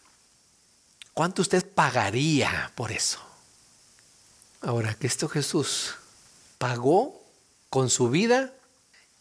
¿Cuánto 1.13 1.41
usted 1.41 1.65
pagaría 1.65 2.71
por 2.75 2.91
eso? 2.91 3.19
Ahora, 4.61 4.95
Cristo 4.95 5.29
Jesús 5.29 5.95
pagó 6.57 7.23
con 7.69 7.89
su 7.89 8.09
vida 8.09 8.53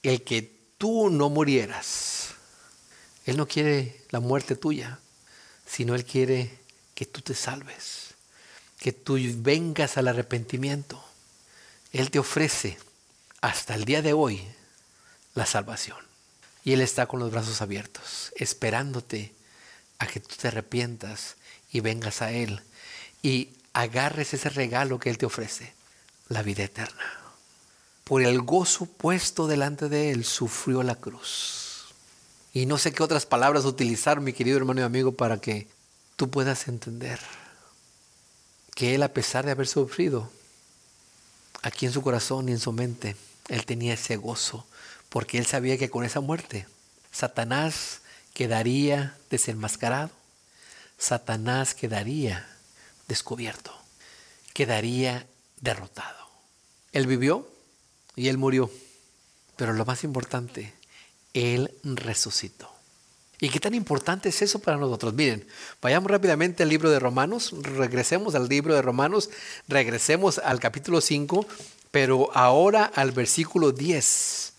el 0.03 0.23
que 0.25 0.43
tú 0.79 1.11
no 1.11 1.29
murieras. 1.29 2.31
Él 3.27 3.37
no 3.37 3.47
quiere 3.47 4.03
la 4.11 4.21
muerte 4.21 4.57
tuya, 4.57 4.99
sino 5.67 5.95
Él 5.95 6.05
quiere 6.05 6.59
que 6.95 7.07
tú 7.07 7.21
te 7.21 7.35
salves, 7.35 8.15
que 8.79 8.93
tú 8.93 9.19
vengas 9.37 9.97
al 9.97 10.09
arrepentimiento. 10.09 11.03
Él 11.95 12.11
te 12.11 12.19
ofrece 12.19 12.77
hasta 13.41 13.77
el 13.77 13.85
día 13.85 14.03
de 14.03 14.13
hoy 14.13 14.43
la 15.35 15.47
salvación. 15.47 15.97
Y 16.65 16.73
Él 16.73 16.81
está 16.81 17.07
con 17.07 17.21
los 17.21 17.31
brazos 17.31 17.63
abiertos, 17.63 18.33
esperándote 18.35 19.33
a 20.01 20.09
que 20.09 20.19
tú 20.19 20.35
te 20.35 20.49
arrepientas 20.49 21.37
y 21.71 21.81
vengas 21.81 22.21
a 22.21 22.33
Él 22.33 22.63
y 23.23 23.51
agarres 23.75 24.35
ese 24.35 24.49
regalo 24.49 24.99
que 24.99 25.09
Él 25.09 25.19
te 25.19 25.27
ofrece, 25.27 25.73
la 26.29 26.43
vida 26.43 26.65
eterna. 26.65 27.21
Por 28.03 28.23
el 28.23 28.43
gozo 28.43 28.87
puesto 28.87 29.47
delante 29.47 29.89
de 29.89 30.11
Él, 30.11 30.25
sufrió 30.25 30.83
la 30.83 30.97
cruz. 30.97 31.85
Y 32.53 32.67
no 32.67 32.77
sé 32.77 32.93
qué 32.93 33.05
otras 33.05 33.25
palabras 33.25 33.65
utilizar, 33.67 34.21
mi 34.21 34.33
querido 34.33 34.57
hermano 34.57 34.81
y 34.81 34.85
amigo, 34.85 35.13
para 35.13 35.41
que 35.41 35.69
tú 36.17 36.29
puedas 36.29 36.67
entender 36.67 37.21
que 38.75 38.97
Él, 38.97 39.05
a 39.05 39.13
pesar 39.13 39.45
de 39.45 39.53
haber 39.53 39.69
sufrido, 39.69 40.29
aquí 41.65 41.87
en 41.87 41.93
su 41.93 42.03
corazón 42.03 42.49
y 42.49 42.53
en 42.53 42.61
su 42.61 42.73
mente, 42.73 43.17
Él 43.49 43.65
tenía 43.65 43.95
ese 43.95 44.17
gozo, 44.17 44.67
porque 45.09 45.39
Él 45.39 45.47
sabía 45.47 45.79
que 45.79 45.89
con 45.89 46.05
esa 46.05 46.21
muerte, 46.21 46.67
Satanás 47.11 48.03
quedaría 48.35 49.17
desenmascarado, 49.31 50.11
Satanás 50.99 51.75
quedaría 51.75 52.47
descubierto, 53.09 53.75
quedaría 54.53 55.27
derrotado. 55.63 56.29
Él 56.93 57.07
vivió 57.07 57.51
y 58.15 58.29
Él 58.29 58.37
murió, 58.37 58.71
pero 59.57 59.73
lo 59.73 59.87
más 59.87 60.05
importante, 60.05 60.75
Él 61.33 61.73
resucitó. 61.83 62.74
¿Y 63.41 63.49
qué 63.49 63.59
tan 63.61 63.75
importante 63.75 64.29
es 64.29 64.43
eso 64.43 64.59
para 64.61 64.77
nosotros? 64.77 65.13
Miren, 65.13 65.47
vayamos 65.83 66.11
rápidamente 66.11 66.63
al 66.63 66.69
libro 66.69 66.91
de 66.91 67.01
Romanos, 67.01 67.53
regresemos 67.63 68.35
al 68.35 68.49
libro 68.49 68.75
de 68.75 68.83
Romanos, 68.83 69.31
regresemos 69.67 70.39
al 70.39 70.61
capítulo 70.61 71.01
5, 71.01 71.47
pero 71.91 72.31
ahora 72.35 72.85
al 72.85 73.13
versículo 73.13 73.73
10. 73.73 74.53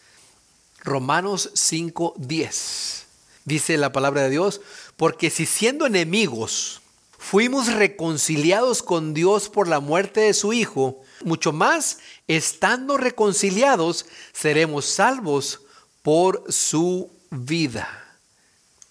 Romanos 0.83 1.51
5, 1.53 2.15
10. 2.17 3.05
Dice 3.45 3.77
la 3.77 3.91
palabra 3.91 4.23
de 4.23 4.29
Dios, 4.29 4.61
porque 4.97 5.29
si 5.29 5.45
siendo 5.45 5.85
enemigos 5.85 6.81
fuimos 7.17 7.73
reconciliados 7.73 8.83
con 8.83 9.13
Dios 9.13 9.49
por 9.49 9.67
la 9.67 9.79
muerte 9.79 10.21
de 10.21 10.33
su 10.33 10.53
Hijo, 10.53 11.01
mucho 11.23 11.51
más, 11.53 11.99
estando 12.27 12.97
reconciliados, 12.97 14.05
seremos 14.31 14.85
salvos 14.85 15.61
por 16.03 16.43
su 16.51 17.11
vida. 17.31 18.04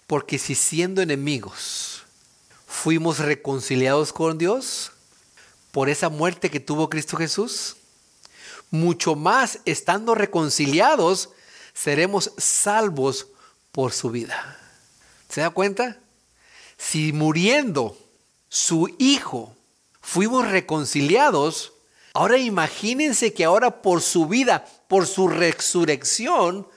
Porque 0.07 0.37
si 0.37 0.55
siendo 0.55 1.01
enemigos 1.01 2.03
fuimos 2.67 3.19
reconciliados 3.19 4.13
con 4.13 4.37
Dios 4.37 4.91
por 5.71 5.89
esa 5.89 6.09
muerte 6.09 6.49
que 6.49 6.59
tuvo 6.59 6.89
Cristo 6.89 7.17
Jesús, 7.17 7.77
mucho 8.69 9.15
más 9.15 9.59
estando 9.65 10.15
reconciliados 10.15 11.29
seremos 11.73 12.31
salvos 12.37 13.27
por 13.71 13.91
su 13.91 14.11
vida. 14.11 14.59
¿Se 15.29 15.41
da 15.41 15.49
cuenta? 15.49 15.97
Si 16.77 17.11
muriendo 17.13 17.97
su 18.49 18.93
Hijo 18.99 19.55
fuimos 20.01 20.49
reconciliados, 20.49 21.73
ahora 22.13 22.37
imagínense 22.37 23.33
que 23.33 23.43
ahora 23.43 23.81
por 23.81 24.01
su 24.01 24.27
vida, 24.27 24.65
por 24.87 25.07
su 25.07 25.27
resurrección, 25.27 26.67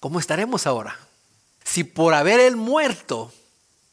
¿cómo 0.00 0.18
estaremos 0.18 0.66
ahora? 0.66 0.98
Si 1.64 1.84
por 1.84 2.14
haber 2.14 2.40
Él 2.40 2.56
muerto, 2.56 3.32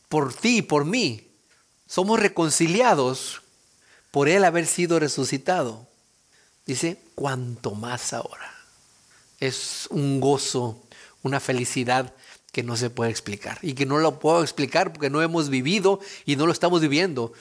por 0.08 0.34
ti 0.34 0.58
y 0.58 0.62
por 0.62 0.86
mí, 0.86 1.28
somos 1.88 2.20
reconciliados 2.20 3.42
por 4.12 4.28
Él 4.30 4.44
haber 4.44 4.66
sido 4.66 5.00
resucitado, 5.00 5.88
dice, 6.66 6.98
cuanto 7.16 7.72
más 7.72 8.14
ahora. 8.14 8.54
Es 9.40 9.88
un 9.90 10.20
gozo, 10.20 10.84
una 11.24 11.40
felicidad 11.40 12.14
que 12.52 12.64
no 12.64 12.76
se 12.76 12.90
puede 12.90 13.12
explicar 13.12 13.60
y 13.62 13.74
que 13.74 13.86
no 13.86 14.00
lo 14.00 14.20
puedo 14.20 14.42
explicar 14.42 14.92
porque 14.92 15.10
no 15.10 15.22
hemos 15.22 15.50
vivido 15.50 16.00
y 16.26 16.36
no 16.36 16.46
lo 16.46 16.52
estamos 16.52 16.82
viviendo. 16.82 17.34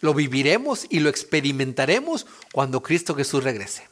Lo 0.00 0.12
viviremos 0.12 0.86
y 0.90 1.00
lo 1.00 1.08
experimentaremos 1.08 2.26
cuando 2.52 2.82
Cristo 2.82 3.14
Jesús 3.14 3.44
regrese. 3.44 3.88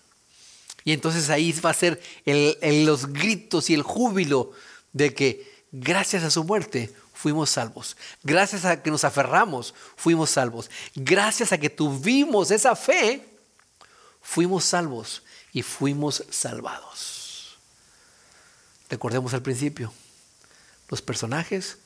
Y 0.85 0.93
entonces 0.93 1.31
ahí 1.31 1.53
va 1.65 1.71
a 1.71 1.75
ser 1.75 2.01
los 2.27 3.07
gritos 3.13 3.71
y 3.71 3.75
el 3.75 3.83
júbilo 3.83 4.53
de 4.93 5.15
que 5.15 5.54
gracias 5.75 6.23
a 6.23 6.31
su 6.31 6.45
muerte 6.45 6.95
fuimos 7.13 7.51
salvos. 7.51 7.97
Gracias 8.23 8.65
a 8.65 8.83
que 8.83 8.91
nos 8.91 9.05
aferramos, 9.05 9.75
fuimos 9.97 10.31
salvos. 10.31 10.71
Gracias 10.95 11.53
a 11.53 11.59
que 11.59 11.71
tuvimos 11.71 12.51
esa 12.51 12.77
fe, 12.77 13.27
fuimos 14.21 14.65
salvos 14.65 15.23
y 15.53 15.63
fuimos 15.63 16.25
salvados. 16.31 17.57
Recordemos 18.91 19.33
al 19.35 19.43
principio, 19.43 19.93
los 20.89 21.01
personajes 21.03 21.79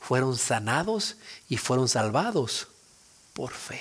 fueron 0.00 0.36
sanados 0.36 1.16
y 1.48 1.56
fueron 1.56 1.88
salvados 1.88 2.68
por 3.32 3.52
fe. 3.52 3.80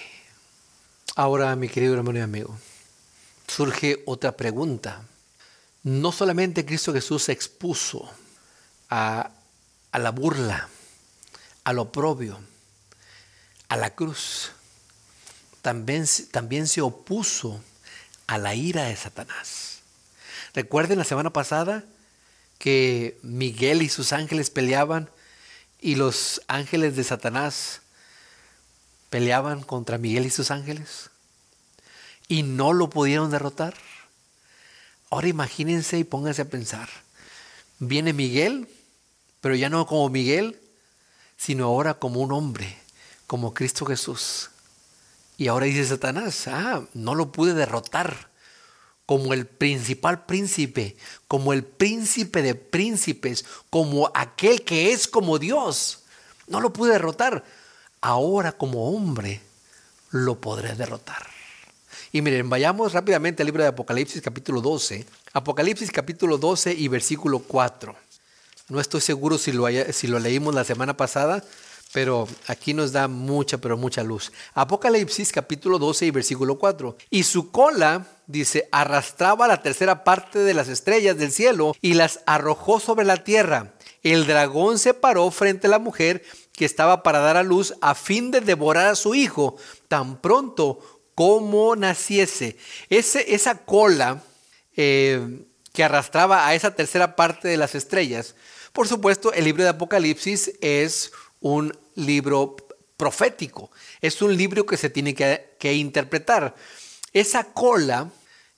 Ahora, 1.15 1.55
mi 1.55 1.69
querido 1.69 1.93
hermano 1.93 2.19
y 2.19 2.21
amigo, 2.21 2.57
surge 3.47 4.01
otra 4.05 4.31
pregunta. 4.31 5.03
No 5.83 6.11
solamente 6.11 6.65
Cristo 6.65 6.93
Jesús 6.93 7.23
se 7.23 7.33
expuso 7.33 8.09
a 8.89 9.29
a 9.93 9.99
la 9.99 10.09
burla, 10.09 10.67
al 11.63 11.77
oprobio, 11.77 12.39
a 13.69 13.77
la 13.77 13.91
cruz. 13.91 14.51
También, 15.61 16.05
también 16.31 16.67
se 16.67 16.81
opuso 16.81 17.63
a 18.25 18.39
la 18.39 18.55
ira 18.55 18.85
de 18.85 18.95
Satanás. 18.95 19.79
Recuerden 20.55 20.97
la 20.97 21.03
semana 21.03 21.31
pasada 21.31 21.83
que 22.57 23.19
Miguel 23.21 23.83
y 23.83 23.89
sus 23.89 24.13
ángeles 24.13 24.49
peleaban 24.49 25.11
y 25.79 25.95
los 25.95 26.41
ángeles 26.47 26.95
de 26.95 27.03
Satanás 27.03 27.81
peleaban 29.11 29.61
contra 29.61 29.99
Miguel 29.99 30.25
y 30.25 30.31
sus 30.31 30.49
ángeles 30.49 31.11
y 32.27 32.41
no 32.41 32.73
lo 32.73 32.89
pudieron 32.89 33.29
derrotar. 33.29 33.75
Ahora 35.11 35.27
imagínense 35.27 35.99
y 35.99 36.03
pónganse 36.03 36.41
a 36.41 36.49
pensar. 36.49 36.89
Viene 37.77 38.11
Miguel 38.11 38.67
pero 39.43 39.55
ya 39.55 39.67
no 39.67 39.85
como 39.85 40.07
Miguel, 40.07 40.57
sino 41.35 41.65
ahora 41.65 41.95
como 41.95 42.21
un 42.21 42.31
hombre, 42.31 42.77
como 43.27 43.53
Cristo 43.53 43.85
Jesús. 43.85 44.51
Y 45.37 45.49
ahora 45.49 45.65
dice 45.65 45.85
Satanás, 45.85 46.47
ah, 46.47 46.85
no 46.93 47.13
lo 47.13 47.33
pude 47.33 47.53
derrotar 47.53 48.29
como 49.05 49.33
el 49.33 49.45
principal 49.45 50.25
príncipe, 50.25 50.95
como 51.27 51.51
el 51.51 51.65
príncipe 51.65 52.41
de 52.41 52.55
príncipes, 52.55 53.43
como 53.69 54.09
aquel 54.15 54.63
que 54.63 54.93
es 54.93 55.09
como 55.09 55.37
Dios. 55.39 56.03
No 56.47 56.61
lo 56.61 56.71
pude 56.71 56.93
derrotar. 56.93 57.43
Ahora 57.99 58.53
como 58.53 58.95
hombre 58.95 59.41
lo 60.11 60.39
podré 60.39 60.73
derrotar. 60.75 61.27
Y 62.13 62.21
miren, 62.21 62.49
vayamos 62.49 62.93
rápidamente 62.93 63.43
al 63.43 63.47
libro 63.47 63.63
de 63.63 63.69
Apocalipsis 63.69 64.21
capítulo 64.21 64.61
12. 64.61 65.05
Apocalipsis 65.33 65.91
capítulo 65.91 66.37
12 66.37 66.73
y 66.75 66.87
versículo 66.87 67.39
4. 67.39 68.02
No 68.69 68.79
estoy 68.79 69.01
seguro 69.01 69.37
si 69.37 69.51
lo, 69.51 70.19
leímos 70.19 70.55
la 70.55 70.63
semana 70.63 70.95
pasada, 70.95 71.43
pero 71.91 72.27
aquí 72.47 72.73
nos 72.73 72.93
da 72.93 73.09
mucha, 73.09 73.57
pero 73.57 73.75
mucha 73.75 74.03
luz. 74.03 74.31
Apocalipsis 74.53 75.33
capítulo 75.33 75.79
12 75.79 76.05
y 76.05 76.11
versículo 76.11 76.57
4. 76.57 76.95
Y 77.09 77.23
su 77.23 77.51
cola, 77.51 78.07
dice, 78.25 78.69
arrastraba 78.71 79.49
la 79.49 79.61
tercera 79.61 80.05
parte 80.05 80.39
de 80.39 80.53
las 80.53 80.69
estrellas 80.69 81.17
del 81.17 81.33
cielo 81.33 81.75
y 81.81 81.95
las 81.95 82.21
arrojó 82.25 82.79
sobre 82.79 83.05
la 83.05 83.25
tierra. 83.25 83.73
El 84.01 84.25
dragón 84.27 84.79
se 84.79 84.93
paró 84.93 85.29
frente 85.29 85.67
a 85.67 85.71
la 85.71 85.79
mujer 85.79 86.23
que 86.53 86.63
estaba 86.63 87.03
para 87.03 87.19
dar 87.19 87.35
a 87.35 87.43
luz 87.43 87.73
a 87.81 87.95
fin 87.95 88.31
de 88.31 88.39
devorar 88.39 88.87
a 88.87 88.95
su 88.95 89.13
hijo 89.13 89.57
tan 89.89 90.21
pronto 90.21 90.79
como 91.15 91.75
naciese. 91.75 92.57
Ese, 92.89 93.35
esa 93.35 93.57
cola 93.65 94.23
eh, 94.77 95.45
que 95.73 95.83
arrastraba 95.83 96.47
a 96.47 96.55
esa 96.55 96.75
tercera 96.75 97.17
parte 97.17 97.49
de 97.49 97.57
las 97.57 97.75
estrellas 97.75 98.35
por 98.73 98.87
supuesto, 98.87 99.31
el 99.33 99.45
libro 99.45 99.63
de 99.63 99.69
Apocalipsis 99.69 100.53
es 100.59 101.11
un 101.39 101.77
libro 101.93 102.55
profético, 102.97 103.71
es 104.01 104.21
un 104.21 104.35
libro 104.35 104.65
que 104.65 104.77
se 104.77 104.89
tiene 104.89 105.13
que, 105.13 105.73
interpretar. 105.73 106.55
Esa 107.13 107.43
cola 107.45 108.09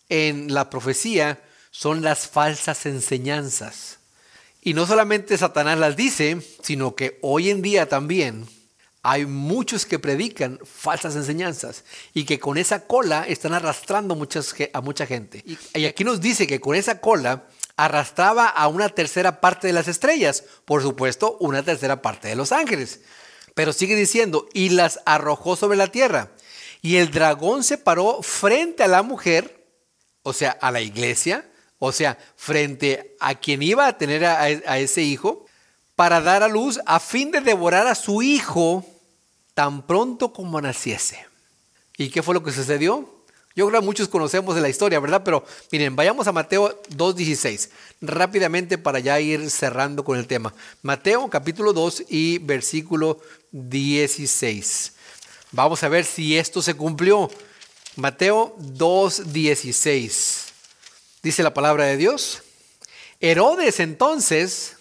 en 0.07 0.53
la 0.53 0.69
profecía 0.69 1.41
son 1.69 2.01
las 2.01 2.27
falsas 2.27 2.85
enseñanzas. 2.85 3.99
Y 4.61 4.73
no 4.73 4.87
solamente 4.87 5.37
Satanás 5.37 5.77
las 5.77 5.97
dice, 5.97 6.39
sino 6.63 6.95
que 6.95 7.19
hoy 7.21 7.49
en 7.49 7.61
día 7.61 7.89
también 7.89 8.47
hay 9.03 9.25
muchos 9.25 9.85
que 9.85 9.99
predican 9.99 10.59
falsas 10.63 11.15
enseñanzas 11.15 11.83
y 12.13 12.23
que 12.23 12.39
con 12.39 12.57
esa 12.57 12.87
cola 12.87 13.25
están 13.27 13.53
arrastrando 13.53 14.15
muchas, 14.15 14.55
a 14.71 14.81
mucha 14.81 15.05
gente. 15.05 15.43
Y 15.73 15.85
aquí 15.85 16.05
nos 16.05 16.21
dice 16.21 16.47
que 16.47 16.61
con 16.61 16.75
esa 16.75 17.01
cola 17.01 17.47
arrastraba 17.77 18.47
a 18.47 18.67
una 18.67 18.89
tercera 18.89 19.41
parte 19.41 19.67
de 19.67 19.73
las 19.73 19.87
estrellas, 19.87 20.43
por 20.65 20.81
supuesto, 20.81 21.37
una 21.39 21.63
tercera 21.63 22.01
parte 22.01 22.27
de 22.27 22.35
los 22.35 22.51
ángeles. 22.51 23.01
Pero 23.53 23.73
sigue 23.73 23.95
diciendo, 23.95 24.47
y 24.53 24.69
las 24.69 24.99
arrojó 25.05 25.55
sobre 25.55 25.77
la 25.77 25.87
tierra. 25.87 26.31
Y 26.81 26.97
el 26.97 27.11
dragón 27.11 27.63
se 27.63 27.77
paró 27.77 28.21
frente 28.21 28.83
a 28.83 28.87
la 28.87 29.01
mujer, 29.01 29.65
o 30.23 30.33
sea, 30.33 30.51
a 30.51 30.71
la 30.71 30.81
iglesia, 30.81 31.49
o 31.79 31.91
sea, 31.91 32.17
frente 32.35 33.15
a 33.19 33.35
quien 33.35 33.61
iba 33.61 33.87
a 33.87 33.97
tener 33.97 34.25
a, 34.25 34.77
ese 34.77 35.01
hijo, 35.01 35.45
para 35.95 36.21
dar 36.21 36.43
a 36.43 36.47
luz 36.47 36.79
a 36.85 36.99
fin 36.99 37.31
de 37.31 37.41
devorar 37.41 37.87
a 37.87 37.95
su 37.95 38.21
hijo 38.21 38.85
tan 39.53 39.85
pronto 39.87 40.33
como 40.33 40.59
naciese. 40.59 41.25
¿Y 41.97 42.09
qué 42.09 42.21
fue 42.21 42.33
lo 42.33 42.43
que 42.43 42.51
sucedió? 42.51 43.14
Yo 43.55 43.67
creo 43.69 43.79
que 43.79 43.85
muchos 43.85 44.09
conocemos 44.09 44.53
de 44.53 44.59
la 44.59 44.67
historia, 44.67 44.99
¿verdad? 44.99 45.21
Pero 45.23 45.45
miren, 45.71 45.95
vayamos 45.95 46.27
a 46.27 46.33
Mateo 46.33 46.77
2.16, 46.89 47.69
rápidamente 48.01 48.77
para 48.77 48.99
ya 48.99 49.17
ir 49.21 49.49
cerrando 49.49 50.03
con 50.03 50.19
el 50.19 50.27
tema. 50.27 50.53
Mateo 50.81 51.29
capítulo 51.29 51.71
2 51.71 52.03
y 52.09 52.39
versículo 52.39 53.21
16. 53.53 54.91
Vamos 55.53 55.83
a 55.83 55.87
ver 55.87 56.03
si 56.03 56.37
esto 56.37 56.61
se 56.61 56.73
cumplió. 56.73 57.31
Mateo 57.95 58.57
2.16. 58.57 60.51
Dice 61.23 61.41
la 61.41 61.53
palabra 61.53 61.85
de 61.85 61.95
Dios. 61.95 62.43
Herodes 63.21 63.79
entonces 63.79 64.75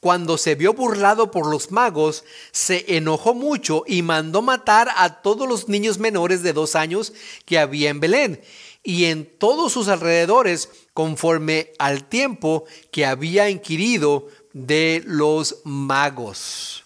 cuando 0.00 0.38
se 0.38 0.54
vio 0.54 0.72
burlado 0.72 1.30
por 1.30 1.50
los 1.50 1.70
magos, 1.70 2.24
se 2.52 2.96
enojó 2.96 3.34
mucho 3.34 3.84
y 3.86 4.02
mandó 4.02 4.42
matar 4.42 4.88
a 4.96 5.22
todos 5.22 5.48
los 5.48 5.68
niños 5.68 5.98
menores 5.98 6.42
de 6.42 6.52
dos 6.52 6.76
años 6.76 7.12
que 7.44 7.58
había 7.58 7.90
en 7.90 8.00
Belén 8.00 8.40
y 8.82 9.06
en 9.06 9.26
todos 9.26 9.72
sus 9.72 9.88
alrededores, 9.88 10.68
conforme 10.94 11.72
al 11.78 12.04
tiempo 12.04 12.64
que 12.92 13.04
había 13.04 13.50
inquirido 13.50 14.28
de 14.52 15.02
los 15.04 15.56
magos. 15.64 16.84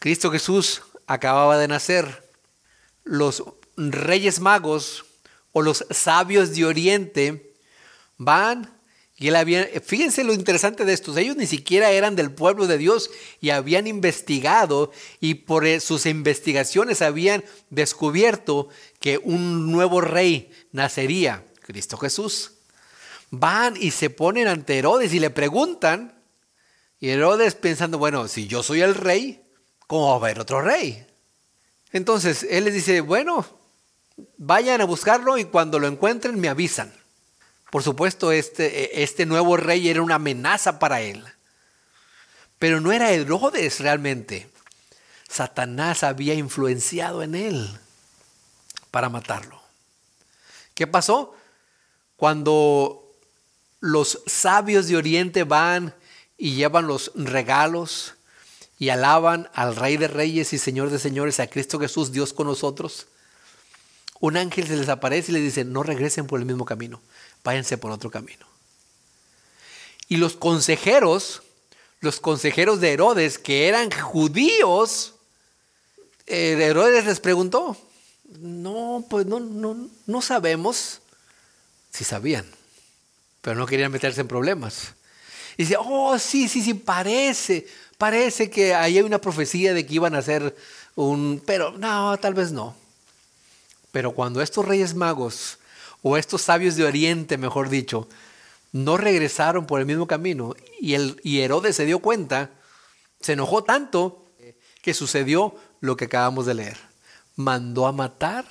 Cristo 0.00 0.30
Jesús 0.30 0.82
acababa 1.06 1.56
de 1.58 1.68
nacer. 1.68 2.28
Los 3.04 3.44
reyes 3.76 4.40
magos 4.40 5.04
o 5.52 5.62
los 5.62 5.86
sabios 5.90 6.54
de 6.54 6.64
Oriente 6.64 7.54
van 8.16 8.77
y 9.20 9.28
él 9.28 9.36
había, 9.36 9.68
fíjense 9.84 10.22
lo 10.22 10.32
interesante 10.32 10.84
de 10.84 10.92
estos, 10.92 11.16
ellos 11.16 11.36
ni 11.36 11.46
siquiera 11.46 11.90
eran 11.90 12.14
del 12.14 12.30
pueblo 12.30 12.68
de 12.68 12.78
Dios 12.78 13.10
y 13.40 13.50
habían 13.50 13.88
investigado 13.88 14.92
y 15.18 15.34
por 15.34 15.66
e, 15.66 15.80
sus 15.80 16.06
investigaciones 16.06 17.02
habían 17.02 17.44
descubierto 17.68 18.68
que 19.00 19.18
un 19.18 19.72
nuevo 19.72 20.00
rey 20.00 20.52
nacería, 20.70 21.44
Cristo 21.62 21.96
Jesús. 21.96 22.52
Van 23.30 23.74
y 23.76 23.90
se 23.90 24.08
ponen 24.08 24.46
ante 24.46 24.78
Herodes 24.78 25.12
y 25.12 25.18
le 25.18 25.30
preguntan, 25.30 26.22
y 27.00 27.08
Herodes 27.08 27.56
pensando, 27.56 27.98
bueno, 27.98 28.28
si 28.28 28.46
yo 28.46 28.62
soy 28.62 28.82
el 28.82 28.94
rey, 28.94 29.42
¿cómo 29.88 30.06
va 30.06 30.12
a 30.12 30.16
haber 30.16 30.38
otro 30.38 30.62
rey? 30.62 31.04
Entonces 31.90 32.46
él 32.48 32.64
les 32.64 32.74
dice, 32.74 33.00
bueno, 33.00 33.44
vayan 34.36 34.80
a 34.80 34.84
buscarlo 34.84 35.38
y 35.38 35.44
cuando 35.44 35.80
lo 35.80 35.88
encuentren 35.88 36.38
me 36.38 36.48
avisan. 36.48 36.92
Por 37.70 37.82
supuesto, 37.82 38.32
este, 38.32 39.02
este 39.02 39.26
nuevo 39.26 39.56
rey 39.56 39.88
era 39.88 40.02
una 40.02 40.14
amenaza 40.14 40.78
para 40.78 41.00
él. 41.02 41.24
Pero 42.58 42.80
no 42.80 42.92
era 42.92 43.10
Herodes 43.12 43.80
realmente. 43.80 44.48
Satanás 45.28 46.02
había 46.02 46.34
influenciado 46.34 47.22
en 47.22 47.34
él 47.34 47.78
para 48.90 49.10
matarlo. 49.10 49.60
¿Qué 50.74 50.86
pasó? 50.86 51.36
Cuando 52.16 53.14
los 53.80 54.22
sabios 54.26 54.88
de 54.88 54.96
Oriente 54.96 55.44
van 55.44 55.94
y 56.38 56.54
llevan 56.54 56.86
los 56.86 57.12
regalos 57.14 58.14
y 58.78 58.88
alaban 58.88 59.50
al 59.52 59.76
Rey 59.76 59.96
de 59.98 60.08
Reyes 60.08 60.52
y 60.52 60.58
Señor 60.58 60.88
de 60.90 60.98
Señores, 60.98 61.38
a 61.38 61.48
Cristo 61.48 61.78
Jesús, 61.78 62.12
Dios 62.12 62.32
con 62.32 62.46
nosotros, 62.46 63.08
un 64.20 64.36
ángel 64.36 64.66
se 64.66 64.76
les 64.76 64.88
aparece 64.88 65.30
y 65.30 65.34
les 65.34 65.42
dice, 65.42 65.64
no 65.64 65.82
regresen 65.82 66.26
por 66.26 66.40
el 66.40 66.46
mismo 66.46 66.64
camino 66.64 67.00
váyanse 67.44 67.78
por 67.78 67.90
otro 67.90 68.10
camino. 68.10 68.46
Y 70.08 70.16
los 70.16 70.36
consejeros, 70.36 71.42
los 72.00 72.20
consejeros 72.20 72.80
de 72.80 72.92
Herodes, 72.92 73.38
que 73.38 73.68
eran 73.68 73.90
judíos, 73.90 75.14
eh, 76.26 76.56
Herodes 76.60 77.04
les 77.04 77.20
preguntó, 77.20 77.76
no, 78.40 79.04
pues 79.08 79.26
no, 79.26 79.40
no, 79.40 79.88
no 80.06 80.22
sabemos 80.22 81.00
si 81.90 82.04
sabían, 82.04 82.46
pero 83.40 83.56
no 83.56 83.66
querían 83.66 83.92
meterse 83.92 84.20
en 84.20 84.28
problemas. 84.28 84.94
Y 85.56 85.64
dice, 85.64 85.76
oh, 85.78 86.18
sí, 86.18 86.48
sí, 86.48 86.62
sí, 86.62 86.74
parece, 86.74 87.66
parece 87.98 88.48
que 88.48 88.74
ahí 88.74 88.98
hay 88.98 89.04
una 89.04 89.20
profecía 89.20 89.74
de 89.74 89.84
que 89.84 89.94
iban 89.94 90.14
a 90.14 90.18
hacer 90.18 90.54
un, 90.94 91.42
pero 91.44 91.72
no, 91.72 92.16
tal 92.18 92.34
vez 92.34 92.52
no. 92.52 92.76
Pero 93.90 94.12
cuando 94.12 94.40
estos 94.40 94.64
reyes 94.64 94.94
magos 94.94 95.58
o 96.02 96.16
estos 96.16 96.42
sabios 96.42 96.76
de 96.76 96.84
Oriente, 96.84 97.38
mejor 97.38 97.68
dicho, 97.68 98.08
no 98.72 98.96
regresaron 98.96 99.66
por 99.66 99.80
el 99.80 99.86
mismo 99.86 100.06
camino 100.06 100.54
y, 100.80 100.94
el, 100.94 101.20
y 101.22 101.40
Herodes 101.40 101.76
se 101.76 101.86
dio 101.86 102.00
cuenta, 102.00 102.50
se 103.20 103.32
enojó 103.32 103.64
tanto 103.64 104.26
que 104.82 104.94
sucedió 104.94 105.54
lo 105.80 105.96
que 105.96 106.06
acabamos 106.06 106.46
de 106.46 106.54
leer. 106.54 106.78
Mandó 107.36 107.86
a 107.86 107.92
matar 107.92 108.44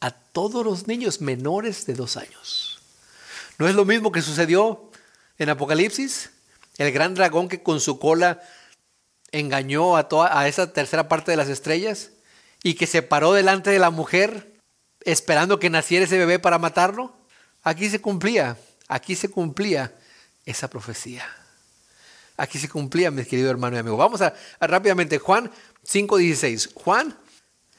a 0.00 0.10
todos 0.10 0.64
los 0.64 0.86
niños 0.86 1.20
menores 1.20 1.86
de 1.86 1.94
dos 1.94 2.16
años. 2.16 2.80
¿No 3.58 3.68
es 3.68 3.74
lo 3.74 3.84
mismo 3.84 4.12
que 4.12 4.22
sucedió 4.22 4.90
en 5.38 5.50
Apocalipsis? 5.50 6.30
El 6.76 6.92
gran 6.92 7.14
dragón 7.14 7.48
que 7.48 7.62
con 7.62 7.80
su 7.80 7.98
cola 7.98 8.40
engañó 9.32 9.96
a, 9.96 10.08
toda, 10.08 10.38
a 10.38 10.46
esa 10.48 10.72
tercera 10.72 11.08
parte 11.08 11.30
de 11.30 11.36
las 11.36 11.48
estrellas 11.48 12.10
y 12.62 12.74
que 12.74 12.86
se 12.86 13.02
paró 13.02 13.32
delante 13.32 13.70
de 13.70 13.78
la 13.78 13.90
mujer 13.90 14.57
esperando 15.04 15.58
que 15.58 15.70
naciera 15.70 16.04
ese 16.04 16.18
bebé 16.18 16.38
para 16.38 16.58
matarlo. 16.58 17.14
Aquí 17.62 17.88
se 17.88 18.00
cumplía, 18.00 18.56
aquí 18.88 19.14
se 19.14 19.28
cumplía 19.28 19.94
esa 20.44 20.68
profecía. 20.68 21.26
Aquí 22.36 22.58
se 22.58 22.68
cumplía, 22.68 23.10
mi 23.10 23.24
querido 23.24 23.50
hermano 23.50 23.76
y 23.76 23.80
amigo. 23.80 23.96
Vamos 23.96 24.20
a, 24.22 24.32
rápidamente, 24.60 25.18
Juan 25.18 25.50
5.16. 25.84 26.72
Juan, 26.74 27.18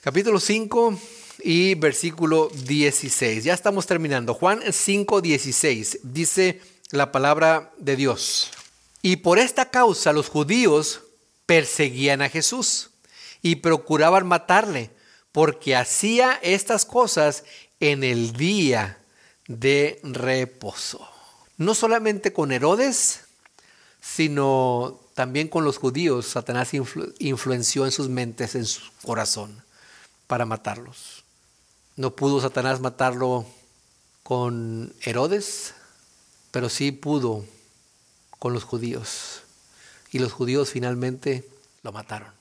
capítulo 0.01 0.39
5 0.39 0.99
y 1.43 1.75
versículo 1.75 2.49
16. 2.65 3.43
Ya 3.43 3.53
estamos 3.53 3.85
terminando. 3.87 4.33
Juan 4.33 4.59
5.16 4.61 5.99
dice 6.03 6.61
la 6.91 7.11
palabra 7.11 7.71
de 7.77 7.95
Dios. 7.95 8.51
Y 9.01 9.17
por 9.17 9.39
esta 9.39 9.69
causa 9.69 10.11
los 10.11 10.27
judíos 10.27 11.03
perseguían 11.45 12.21
a 12.21 12.29
Jesús 12.29 12.89
y 13.41 13.57
procuraban 13.57 14.27
matarle 14.27 14.91
porque 15.31 15.75
hacía 15.75 16.39
estas 16.41 16.85
cosas 16.85 17.43
en 17.79 18.03
el 18.03 18.33
día 18.33 18.97
de 19.47 19.99
reposo. 20.03 21.07
No 21.57 21.75
solamente 21.75 22.33
con 22.33 22.51
Herodes, 22.51 23.21
sino 24.01 24.99
también 25.13 25.47
con 25.47 25.65
los 25.65 25.77
judíos. 25.77 26.27
Satanás 26.27 26.71
influenció 27.19 27.85
en 27.85 27.91
sus 27.91 28.09
mentes, 28.09 28.55
en 28.55 28.65
su 28.65 28.81
corazón, 29.03 29.63
para 30.27 30.45
matarlos. 30.45 31.23
No 31.95 32.15
pudo 32.15 32.39
Satanás 32.39 32.79
matarlo 32.79 33.45
con 34.23 34.93
Herodes, 35.01 35.73
pero 36.51 36.69
sí 36.69 36.91
pudo 36.91 37.43
con 38.39 38.53
los 38.53 38.63
judíos. 38.63 39.41
Y 40.11 40.19
los 40.19 40.31
judíos 40.31 40.69
finalmente 40.69 41.47
lo 41.83 41.91
mataron. 41.91 42.38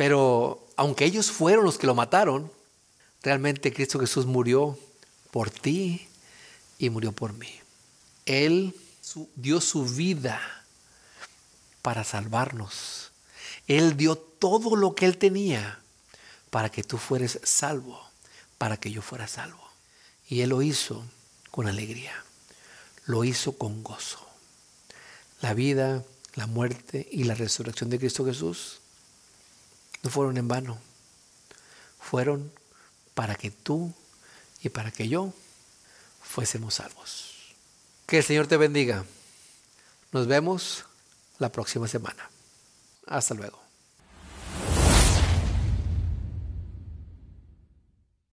Pero 0.00 0.66
aunque 0.76 1.04
ellos 1.04 1.30
fueron 1.30 1.62
los 1.62 1.76
que 1.76 1.86
lo 1.86 1.94
mataron, 1.94 2.50
realmente 3.22 3.70
Cristo 3.70 4.00
Jesús 4.00 4.24
murió 4.24 4.78
por 5.30 5.50
ti 5.50 6.08
y 6.78 6.88
murió 6.88 7.12
por 7.12 7.34
mí. 7.34 7.52
Él 8.24 8.74
dio 9.36 9.60
su 9.60 9.84
vida 9.84 10.40
para 11.82 12.02
salvarnos. 12.02 13.10
Él 13.66 13.98
dio 13.98 14.16
todo 14.16 14.74
lo 14.74 14.94
que 14.94 15.04
él 15.04 15.18
tenía 15.18 15.80
para 16.48 16.70
que 16.70 16.82
tú 16.82 16.96
fueres 16.96 17.38
salvo, 17.42 18.02
para 18.56 18.78
que 18.78 18.90
yo 18.90 19.02
fuera 19.02 19.28
salvo. 19.28 19.68
Y 20.30 20.40
él 20.40 20.48
lo 20.48 20.62
hizo 20.62 21.04
con 21.50 21.66
alegría, 21.66 22.24
lo 23.04 23.22
hizo 23.22 23.52
con 23.58 23.82
gozo. 23.82 24.26
La 25.42 25.52
vida, 25.52 26.02
la 26.36 26.46
muerte 26.46 27.06
y 27.12 27.24
la 27.24 27.34
resurrección 27.34 27.90
de 27.90 27.98
Cristo 27.98 28.24
Jesús 28.24 28.79
no 30.02 30.10
fueron 30.10 30.36
en 30.36 30.48
vano. 30.48 30.78
Fueron 32.00 32.52
para 33.14 33.34
que 33.34 33.50
tú 33.50 33.92
y 34.62 34.68
para 34.68 34.90
que 34.90 35.08
yo 35.08 35.32
fuésemos 36.22 36.74
salvos. 36.74 37.54
Que 38.06 38.18
el 38.18 38.24
Señor 38.24 38.46
te 38.46 38.56
bendiga. 38.56 39.04
Nos 40.12 40.26
vemos 40.26 40.84
la 41.38 41.52
próxima 41.52 41.86
semana. 41.86 42.30
Hasta 43.06 43.34
luego. 43.34 43.69